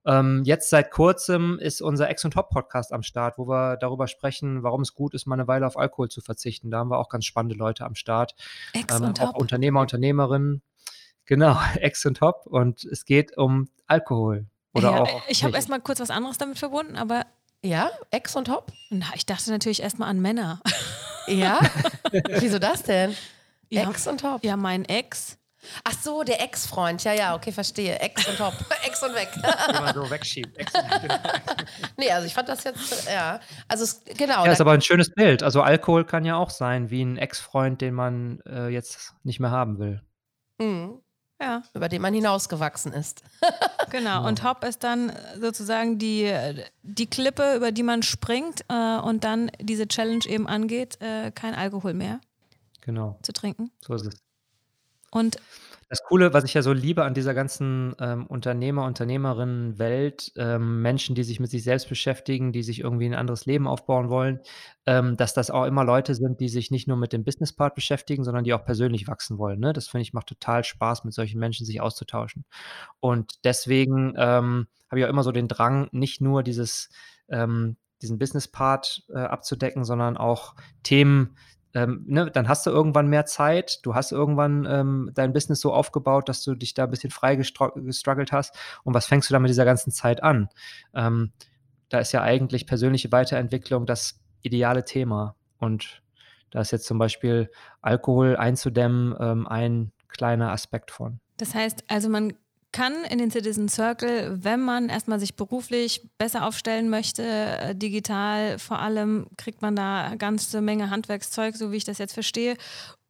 [0.05, 4.07] Ähm, jetzt seit kurzem ist unser Ex und Top Podcast am Start, wo wir darüber
[4.07, 6.71] sprechen, warum es gut ist, mal eine Weile auf Alkohol zu verzichten.
[6.71, 8.35] Da haben wir auch ganz spannende Leute am Start.
[8.73, 9.41] Ex ähm, und auch Top.
[9.41, 10.61] Unternehmer, Unternehmerinnen.
[11.25, 12.45] Genau, Ex und Top.
[12.45, 14.45] Und es geht um Alkohol.
[14.73, 15.21] Oder ja, auch.
[15.27, 17.25] ich habe erstmal kurz was anderes damit verbunden, aber
[17.61, 18.71] Ja, Ex und Hop?
[18.89, 20.59] na, ich dachte natürlich erstmal an Männer.
[21.27, 21.59] Ja.
[22.39, 23.15] Wieso das denn?
[23.69, 23.89] Ja.
[23.89, 24.43] Ex und Hop.
[24.43, 25.37] Ja, mein Ex.
[25.83, 27.03] Ach so, der Ex-Freund.
[27.03, 27.99] Ja, ja, okay, verstehe.
[27.99, 28.53] Ex und Hop.
[28.85, 29.29] Ex und weg.
[29.69, 30.57] Immer so wegschiebt.
[30.57, 30.83] Ex und
[31.97, 33.39] nee, also ich fand das jetzt, ja.
[33.67, 34.45] Also es, genau.
[34.45, 35.43] Ja, ist aber ein schönes Bild.
[35.43, 39.51] Also Alkohol kann ja auch sein, wie ein Ex-Freund, den man äh, jetzt nicht mehr
[39.51, 40.01] haben will.
[40.59, 40.99] Mhm.
[41.41, 43.21] Ja, über den man hinausgewachsen ist.
[43.89, 44.25] genau.
[44.25, 46.31] Und Hop ist dann sozusagen die,
[46.83, 51.53] die Klippe, über die man springt äh, und dann diese Challenge eben angeht, äh, kein
[51.53, 52.21] Alkohol mehr
[52.81, 53.71] Genau, zu trinken.
[53.81, 54.13] so ist es.
[55.13, 55.37] Und
[55.89, 61.13] Das Coole, was ich ja so liebe an dieser ganzen ähm, Unternehmer, Unternehmerinnen-Welt, ähm, Menschen,
[61.13, 64.39] die sich mit sich selbst beschäftigen, die sich irgendwie ein anderes Leben aufbauen wollen,
[64.87, 68.23] ähm, dass das auch immer Leute sind, die sich nicht nur mit dem Business-Part beschäftigen,
[68.23, 69.59] sondern die auch persönlich wachsen wollen.
[69.59, 69.71] Ne?
[69.71, 72.43] Das finde ich macht total Spaß, mit solchen Menschen sich auszutauschen.
[72.99, 76.89] Und deswegen ähm, habe ich auch immer so den Drang, nicht nur dieses,
[77.29, 81.35] ähm, diesen Business-Part äh, abzudecken, sondern auch Themen,
[81.73, 85.73] ähm, ne, dann hast du irgendwann mehr Zeit, du hast irgendwann ähm, dein Business so
[85.73, 88.55] aufgebaut, dass du dich da ein bisschen frei gestruggelt hast.
[88.83, 90.49] Und was fängst du da mit dieser ganzen Zeit an?
[90.93, 91.31] Ähm,
[91.89, 95.35] da ist ja eigentlich persönliche Weiterentwicklung das ideale Thema.
[95.57, 96.01] Und
[96.53, 97.49] Da ist jetzt zum Beispiel
[97.81, 101.19] Alkohol einzudämmen ähm, ein kleiner Aspekt von.
[101.37, 102.33] Das heißt, also man
[102.73, 108.59] kann in den Citizen Circle, wenn man erstmal sich beruflich besser aufstellen möchte, äh, digital
[108.59, 112.57] vor allem, kriegt man da eine ganze Menge Handwerkszeug, so wie ich das jetzt verstehe.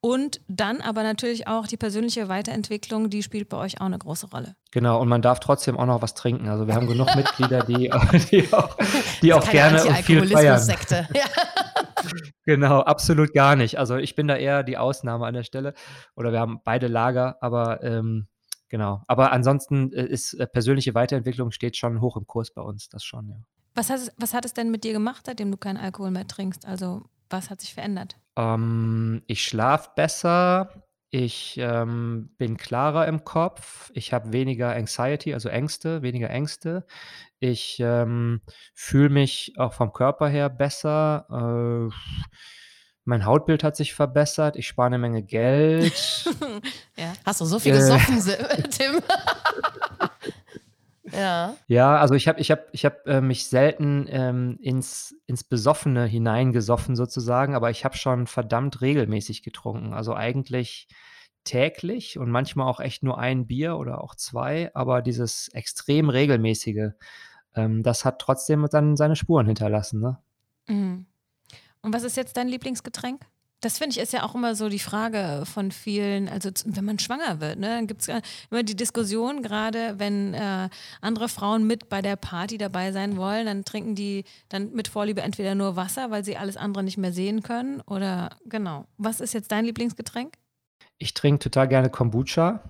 [0.06, 4.28] Und dann aber natürlich auch die persönliche Weiterentwicklung, die spielt bei euch auch eine große
[4.32, 4.54] Rolle.
[4.72, 6.50] Genau, und man darf trotzdem auch noch was trinken.
[6.50, 7.90] Also wir haben genug Mitglieder, die,
[8.30, 8.78] die auch,
[9.22, 10.60] die auch gerne und viel feiern.
[10.60, 11.08] Sekte.
[11.16, 11.24] Ja.
[12.46, 13.80] Genau, absolut gar nicht.
[13.80, 15.74] Also ich bin da eher die Ausnahme an der Stelle.
[16.18, 18.28] Oder wir haben beide Lager, aber ähm,
[18.74, 19.04] Genau.
[19.06, 23.04] Aber ansonsten äh, ist äh, persönliche Weiterentwicklung steht schon hoch im Kurs bei uns, das
[23.04, 23.36] schon, ja.
[23.76, 26.26] Was hat, es, was hat es denn mit dir gemacht, seitdem du keinen Alkohol mehr
[26.26, 26.66] trinkst?
[26.66, 28.18] Also, was hat sich verändert?
[28.36, 35.50] Ähm, ich schlafe besser, ich ähm, bin klarer im Kopf, ich habe weniger Anxiety, also
[35.50, 36.88] Ängste, weniger Ängste.
[37.38, 38.42] Ich ähm,
[38.74, 41.28] fühle mich auch vom Körper her besser.
[41.30, 41.96] Äh,
[43.06, 45.94] mein Hautbild hat sich verbessert, ich spare eine Menge Geld.
[46.98, 47.14] ja.
[47.26, 48.64] Hast du so viel gesoffen, äh.
[48.70, 49.02] Tim?
[51.12, 51.56] ja.
[51.68, 56.06] Ja, also ich habe ich hab, ich hab, äh, mich selten ähm, ins, ins Besoffene
[56.06, 59.94] hineingesoffen sozusagen, aber ich habe schon verdammt regelmäßig getrunken.
[59.94, 60.88] Also eigentlich
[61.44, 66.92] täglich und manchmal auch echt nur ein Bier oder auch zwei, aber dieses extrem regelmäßige,
[67.56, 70.00] ähm, das hat trotzdem dann seine Spuren hinterlassen.
[70.00, 70.18] Ne?
[70.68, 71.06] Mhm.
[71.84, 73.22] Und was ist jetzt dein Lieblingsgetränk?
[73.62, 77.00] Das finde ich ist ja auch immer so die Frage von vielen, also wenn man
[77.00, 78.10] schwanger wird, ne, dann gibt es
[78.50, 80.68] immer die Diskussion, gerade wenn äh,
[81.00, 85.22] andere Frauen mit bei der Party dabei sein wollen, dann trinken die dann mit Vorliebe
[85.22, 88.86] entweder nur Wasser, weil sie alles andere nicht mehr sehen können oder genau.
[88.98, 90.34] Was ist jetzt dein Lieblingsgetränk?
[90.98, 92.62] Ich trinke total gerne Kombucha.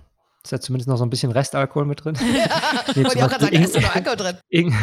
[0.44, 2.16] Ist ja zumindest noch so ein bisschen Restalkohol mit drin.
[2.36, 4.74] Ja, nee, wollte ich auch gerade sagen, ist noch Alkohol drin.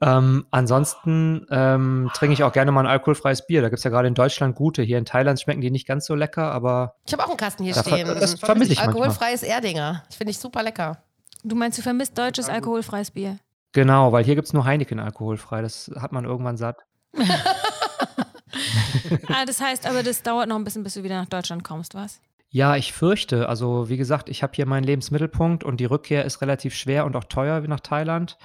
[0.00, 3.62] Ähm, ansonsten ähm, trinke ich auch gerne mal ein alkoholfreies Bier.
[3.62, 4.82] Da gibt es ja gerade in Deutschland gute.
[4.82, 6.96] Hier in Thailand schmecken die nicht ganz so lecker, aber.
[7.06, 8.06] Ich habe auch einen Kasten hier stehen.
[8.06, 9.56] Das vermisse ich Alkoholfreies manchmal.
[9.56, 10.02] Erdinger.
[10.10, 10.98] Ich finde ich super lecker.
[11.44, 13.38] Du meinst, du vermisst deutsches alkoholfreies Bier?
[13.72, 15.62] Genau, weil hier gibt es nur Heineken alkoholfrei.
[15.62, 16.78] Das hat man irgendwann satt.
[19.28, 21.94] ah, das heißt aber, das dauert noch ein bisschen, bis du wieder nach Deutschland kommst,
[21.94, 22.20] was?
[22.50, 23.48] Ja, ich fürchte.
[23.48, 27.16] Also, wie gesagt, ich habe hier meinen Lebensmittelpunkt und die Rückkehr ist relativ schwer und
[27.16, 28.38] auch teuer wie nach Thailand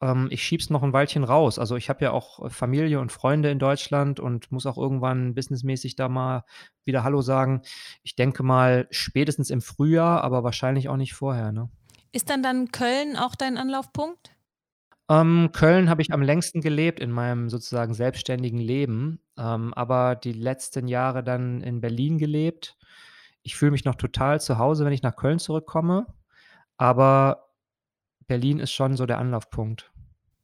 [0.00, 1.58] ähm, ich schieb's noch ein Weilchen raus.
[1.58, 5.34] Also ich habe ja auch äh, Familie und Freunde in Deutschland und muss auch irgendwann
[5.34, 6.44] businessmäßig da mal
[6.84, 7.62] wieder Hallo sagen.
[8.02, 11.52] Ich denke mal spätestens im Frühjahr, aber wahrscheinlich auch nicht vorher.
[11.52, 11.68] Ne?
[12.12, 14.30] Ist dann dann Köln auch dein Anlaufpunkt?
[15.10, 20.32] Ähm, Köln habe ich am längsten gelebt in meinem sozusagen selbstständigen Leben, ähm, aber die
[20.32, 22.76] letzten Jahre dann in Berlin gelebt.
[23.42, 26.06] Ich fühle mich noch total zu Hause, wenn ich nach Köln zurückkomme,
[26.76, 27.47] aber
[28.28, 29.90] Berlin ist schon so der Anlaufpunkt.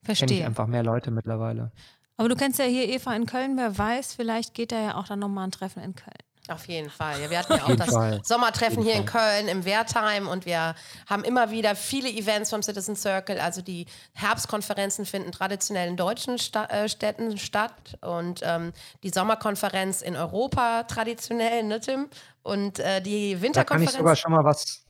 [0.03, 0.27] Verstehe.
[0.27, 1.71] Kenne ich einfach mehr Leute mittlerweile.
[2.17, 5.07] Aber du kennst ja hier Eva in Köln, wer weiß, vielleicht geht da ja auch
[5.07, 6.15] dann nochmal ein Treffen in Köln.
[6.49, 7.23] Auf jeden Fall.
[7.23, 8.21] Ja, wir hatten ja auch das Fall.
[8.23, 10.75] Sommertreffen hier in Köln im Wertheim und wir
[11.09, 13.41] haben immer wieder viele Events vom Citizen Circle.
[13.41, 18.73] Also die Herbstkonferenzen finden traditionell in deutschen Sta äh, Städten statt und ähm,
[19.03, 22.09] die Sommerkonferenz in Europa traditionell, ne Tim?
[22.43, 23.55] Und äh, die Winterkonferenz.
[23.57, 24.84] Da kann ich sogar schon mal was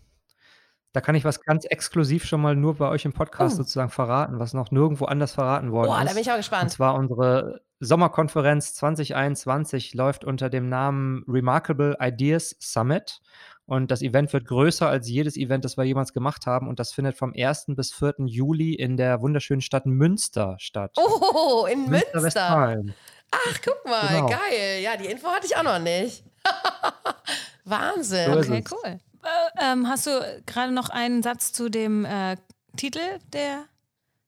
[0.94, 3.58] da kann ich was ganz exklusiv schon mal nur bei euch im Podcast oh.
[3.58, 6.08] sozusagen verraten, was noch nirgendwo anders verraten worden Boah, ist.
[6.08, 6.62] da bin ich auch gespannt.
[6.62, 13.20] Und zwar unsere Sommerkonferenz 2021 läuft unter dem Namen Remarkable Ideas Summit.
[13.66, 16.68] Und das Event wird größer als jedes Event, das wir jemals gemacht haben.
[16.68, 17.64] Und das findet vom 1.
[17.70, 18.14] bis 4.
[18.26, 20.92] Juli in der wunderschönen Stadt Münster statt.
[20.96, 22.20] Oh, in Münster.
[22.20, 22.84] Münster
[23.32, 24.26] Ach, guck mal, genau.
[24.28, 24.80] geil.
[24.80, 26.22] Ja, die Info hatte ich auch noch nicht.
[27.64, 28.32] Wahnsinn.
[28.32, 29.00] So okay, cool.
[29.24, 30.10] Äh, ähm, hast du
[30.46, 32.36] gerade noch einen Satz zu dem äh,
[32.76, 33.00] Titel
[33.32, 33.64] der,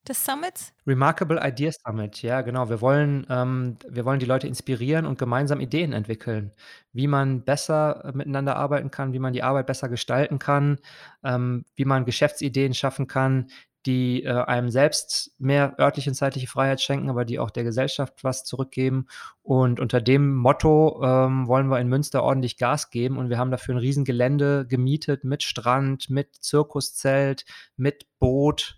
[0.09, 0.73] des Summits?
[0.87, 2.71] Remarkable Ideas Summit, ja, genau.
[2.71, 6.53] Wir wollen, ähm, wir wollen die Leute inspirieren und gemeinsam Ideen entwickeln,
[6.93, 10.79] wie man besser äh, miteinander arbeiten kann, wie man die Arbeit besser gestalten kann,
[11.23, 13.49] ähm, wie man Geschäftsideen schaffen kann,
[13.87, 18.25] die äh, einem selbst mehr örtliche und zeitliche Freiheit schenken, aber die auch der Gesellschaft
[18.25, 19.07] was zurückgeben.
[19.43, 23.51] Und unter dem Motto ähm, wollen wir in Münster ordentlich Gas geben und wir haben
[23.51, 27.45] dafür ein Riesengelände gemietet mit Strand, mit Zirkuszelt,
[27.77, 28.77] mit Boot.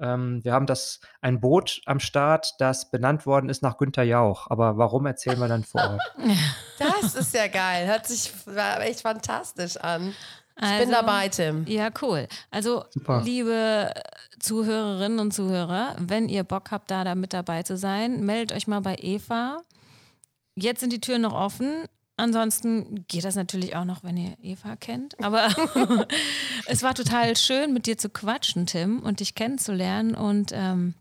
[0.00, 4.48] Ähm, wir haben das ein Boot am Start, das benannt worden ist nach Günter Jauch.
[4.50, 6.02] Aber warum erzählen wir dann vor Ort?
[7.02, 7.86] Das ist ja geil.
[7.86, 8.32] Hört sich
[8.80, 10.14] echt fantastisch an.
[10.60, 11.64] Also, ich bin also, dabei, Tim.
[11.66, 12.28] Ja, cool.
[12.50, 13.22] Also, Super.
[13.24, 13.92] liebe
[14.38, 18.66] Zuhörerinnen und Zuhörer, wenn ihr Bock habt, da, da mit dabei zu sein, meldet euch
[18.66, 19.62] mal bei Eva.
[20.54, 21.84] Jetzt sind die Türen noch offen.
[22.16, 25.18] Ansonsten geht das natürlich auch noch, wenn ihr Eva kennt.
[25.24, 25.48] Aber
[26.66, 30.14] es war total schön, mit dir zu quatschen, Tim, und dich kennenzulernen.
[30.14, 30.92] Und ähm,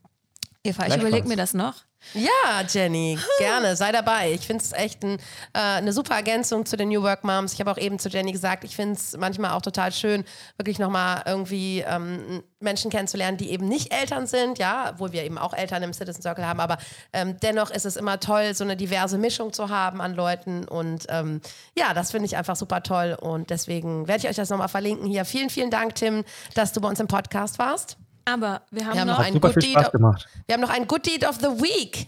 [0.64, 1.84] Eva, ich überlege mir das noch.
[2.14, 4.32] Ja, Jenny, gerne, sei dabei.
[4.32, 5.18] Ich finde es echt ein,
[5.54, 7.54] äh, eine super Ergänzung zu den New Work Moms.
[7.54, 10.24] Ich habe auch eben zu Jenny gesagt, ich finde es manchmal auch total schön,
[10.58, 15.38] wirklich nochmal irgendwie ähm, Menschen kennenzulernen, die eben nicht Eltern sind, ja, obwohl wir eben
[15.38, 16.78] auch Eltern im Citizen Circle haben, aber
[17.14, 21.06] ähm, dennoch ist es immer toll, so eine diverse Mischung zu haben an Leuten und
[21.10, 21.42] ähm,
[21.78, 25.06] ja, das finde ich einfach super toll und deswegen werde ich euch das nochmal verlinken
[25.06, 25.26] hier.
[25.26, 26.24] Vielen, vielen Dank, Tim,
[26.56, 27.98] dass du bei uns im Podcast warst.
[28.34, 29.80] Aber wir haben, Wir haben noch noch einen Super Good viel Deed.
[29.82, 30.28] Spaß gemacht.
[30.46, 32.08] Wir haben noch ein Good Deed of the Week.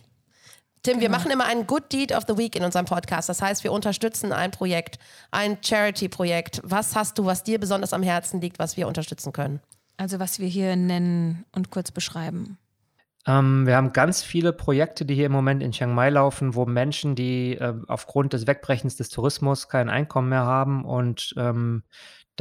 [0.84, 1.18] Tim, wir Genau.
[1.20, 3.30] machen immer einen Good Deed of the Week in unserem Podcast.
[3.30, 4.98] Das heißt, wir unterstützen ein Projekt,
[5.30, 6.62] ein Charity-Projekt.
[6.64, 9.60] Was hast du, was dir besonders am Herzen liegt, was wir unterstützen können?
[9.98, 12.58] Also was wir hier nennen und kurz beschreiben.
[13.28, 16.66] Ähm, wir haben ganz viele Projekte, die hier im Moment in Chiang Mai laufen, wo
[16.66, 21.84] Menschen, die äh, aufgrund des Wegbrechens des Tourismus kein Einkommen mehr haben und ähm,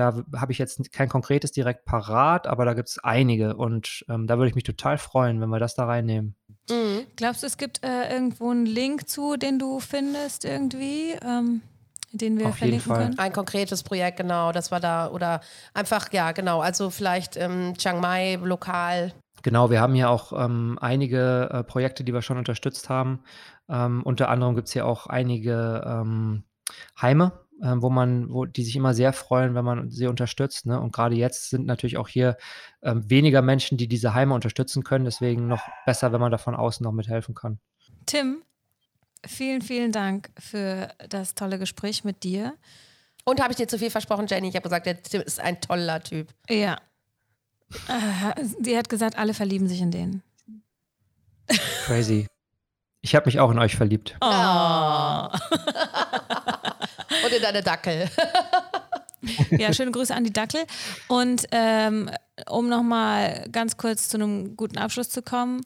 [0.00, 4.26] da habe ich jetzt kein konkretes direkt parat, aber da gibt es einige und ähm,
[4.26, 6.34] da würde ich mich total freuen, wenn wir das da reinnehmen.
[6.68, 7.06] Mhm.
[7.16, 11.62] Glaubst du, es gibt äh, irgendwo einen Link zu, den du findest irgendwie, ähm,
[12.12, 13.04] den wir Auf jeden verlinken Fall.
[13.04, 13.18] können?
[13.18, 15.08] Ein konkretes Projekt, genau, das war da.
[15.10, 15.40] Oder
[15.74, 16.60] einfach, ja, genau.
[16.60, 19.12] Also vielleicht ähm, Chiang Mai lokal.
[19.42, 23.20] Genau, wir haben hier auch ähm, einige äh, Projekte, die wir schon unterstützt haben.
[23.68, 26.44] Ähm, unter anderem gibt es hier auch einige ähm,
[27.00, 27.32] Heime,
[27.62, 30.66] ähm, wo man, wo die sich immer sehr freuen, wenn man sie unterstützt.
[30.66, 30.80] Ne?
[30.80, 32.36] Und gerade jetzt sind natürlich auch hier
[32.82, 35.04] ähm, weniger Menschen, die diese Heime unterstützen können.
[35.04, 37.58] Deswegen noch besser, wenn man da von außen noch mithelfen kann.
[38.06, 38.42] Tim,
[39.26, 42.54] vielen, vielen Dank für das tolle Gespräch mit dir.
[43.24, 44.48] Und habe ich dir zu viel versprochen, Jenny?
[44.48, 46.28] Ich habe gesagt, der Tim ist ein toller Typ.
[46.48, 46.78] Ja.
[47.88, 50.22] Äh, sie hat gesagt, alle verlieben sich in den.
[51.84, 52.26] Crazy.
[53.02, 54.16] Ich habe mich auch in euch verliebt.
[54.20, 55.28] Oh.
[57.24, 58.08] Und in deine Dackel.
[59.50, 60.64] Ja, schöne Grüße an die Dackel.
[61.08, 62.10] Und ähm,
[62.48, 65.60] um nochmal ganz kurz zu einem guten Abschluss zu kommen,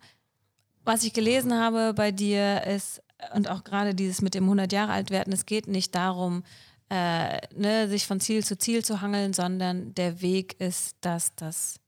[0.85, 3.01] was ich gelesen habe bei dir ist,
[3.33, 6.43] und auch gerade dieses mit dem 100 Jahre alt werden, es geht nicht darum,
[6.91, 11.81] äh, ne, sich von Ziel zu Ziel zu hangeln, sondern der Weg ist, dass das,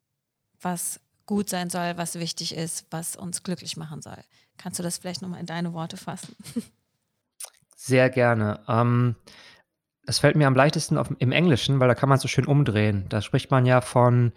[0.61, 4.19] was gut sein soll, was wichtig ist, was uns glücklich machen soll.
[4.57, 6.35] Kannst du das vielleicht nochmal in deine Worte fassen?
[7.77, 8.61] Sehr gerne.
[8.69, 9.17] Ähm,
[10.07, 12.47] es fällt mir am leichtesten auf, im Englischen, weil da kann man es so schön
[12.47, 13.07] umdrehen.
[13.09, 14.33] Da spricht man ja von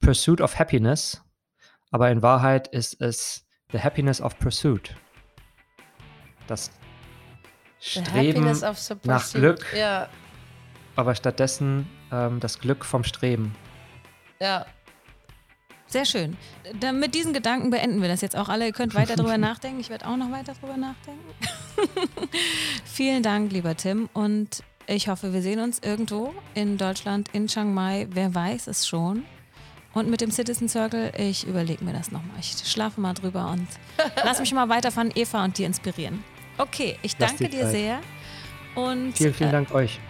[0.00, 1.22] Pursuit of Happiness,
[1.90, 4.94] aber in Wahrheit ist es the Happiness of Pursuit.
[6.46, 6.70] Das
[7.80, 8.44] Streben,
[9.04, 9.32] nach.
[9.32, 9.64] Glück.
[9.76, 10.08] Ja,
[10.96, 13.54] aber stattdessen ähm, das Glück vom Streben.
[14.40, 14.66] ja.
[15.86, 16.36] Sehr schön.
[16.80, 18.66] Dann mit diesen Gedanken beenden wir das jetzt auch alle.
[18.66, 19.78] Ihr könnt weiter drüber nachdenken.
[19.78, 21.22] Ich werde auch noch weiter drüber nachdenken.
[22.84, 24.08] Vielen Dank, lieber Tim.
[24.12, 28.06] Und ich hoffe, wir sehen uns irgendwo in Deutschland, in Chiang Mai.
[28.10, 29.24] Wer weiß es schon.
[29.92, 32.36] Und mit dem Citizen Circle, ich überlege mir das nochmal.
[32.40, 33.66] Ich schlafe mal drüber und
[34.24, 36.24] lass mich mal weiter von Eva und dir inspirieren.
[36.58, 37.70] Okay, ich Lass danke dir dir Zeit.
[37.72, 38.00] sehr.
[38.74, 40.00] Und Vielen, vielen äh, Dank euch.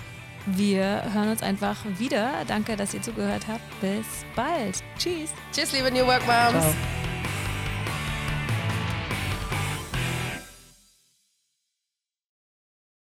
[0.47, 2.31] wir hören uns einfach wieder.
[2.47, 3.63] Danke, dass ihr zugehört habt.
[3.83, 4.83] Bis bald.
[4.99, 5.31] Tschüss.
[5.53, 6.65] Tschüss, liebe New Work Moms.
[6.65, 7.14] Ciao.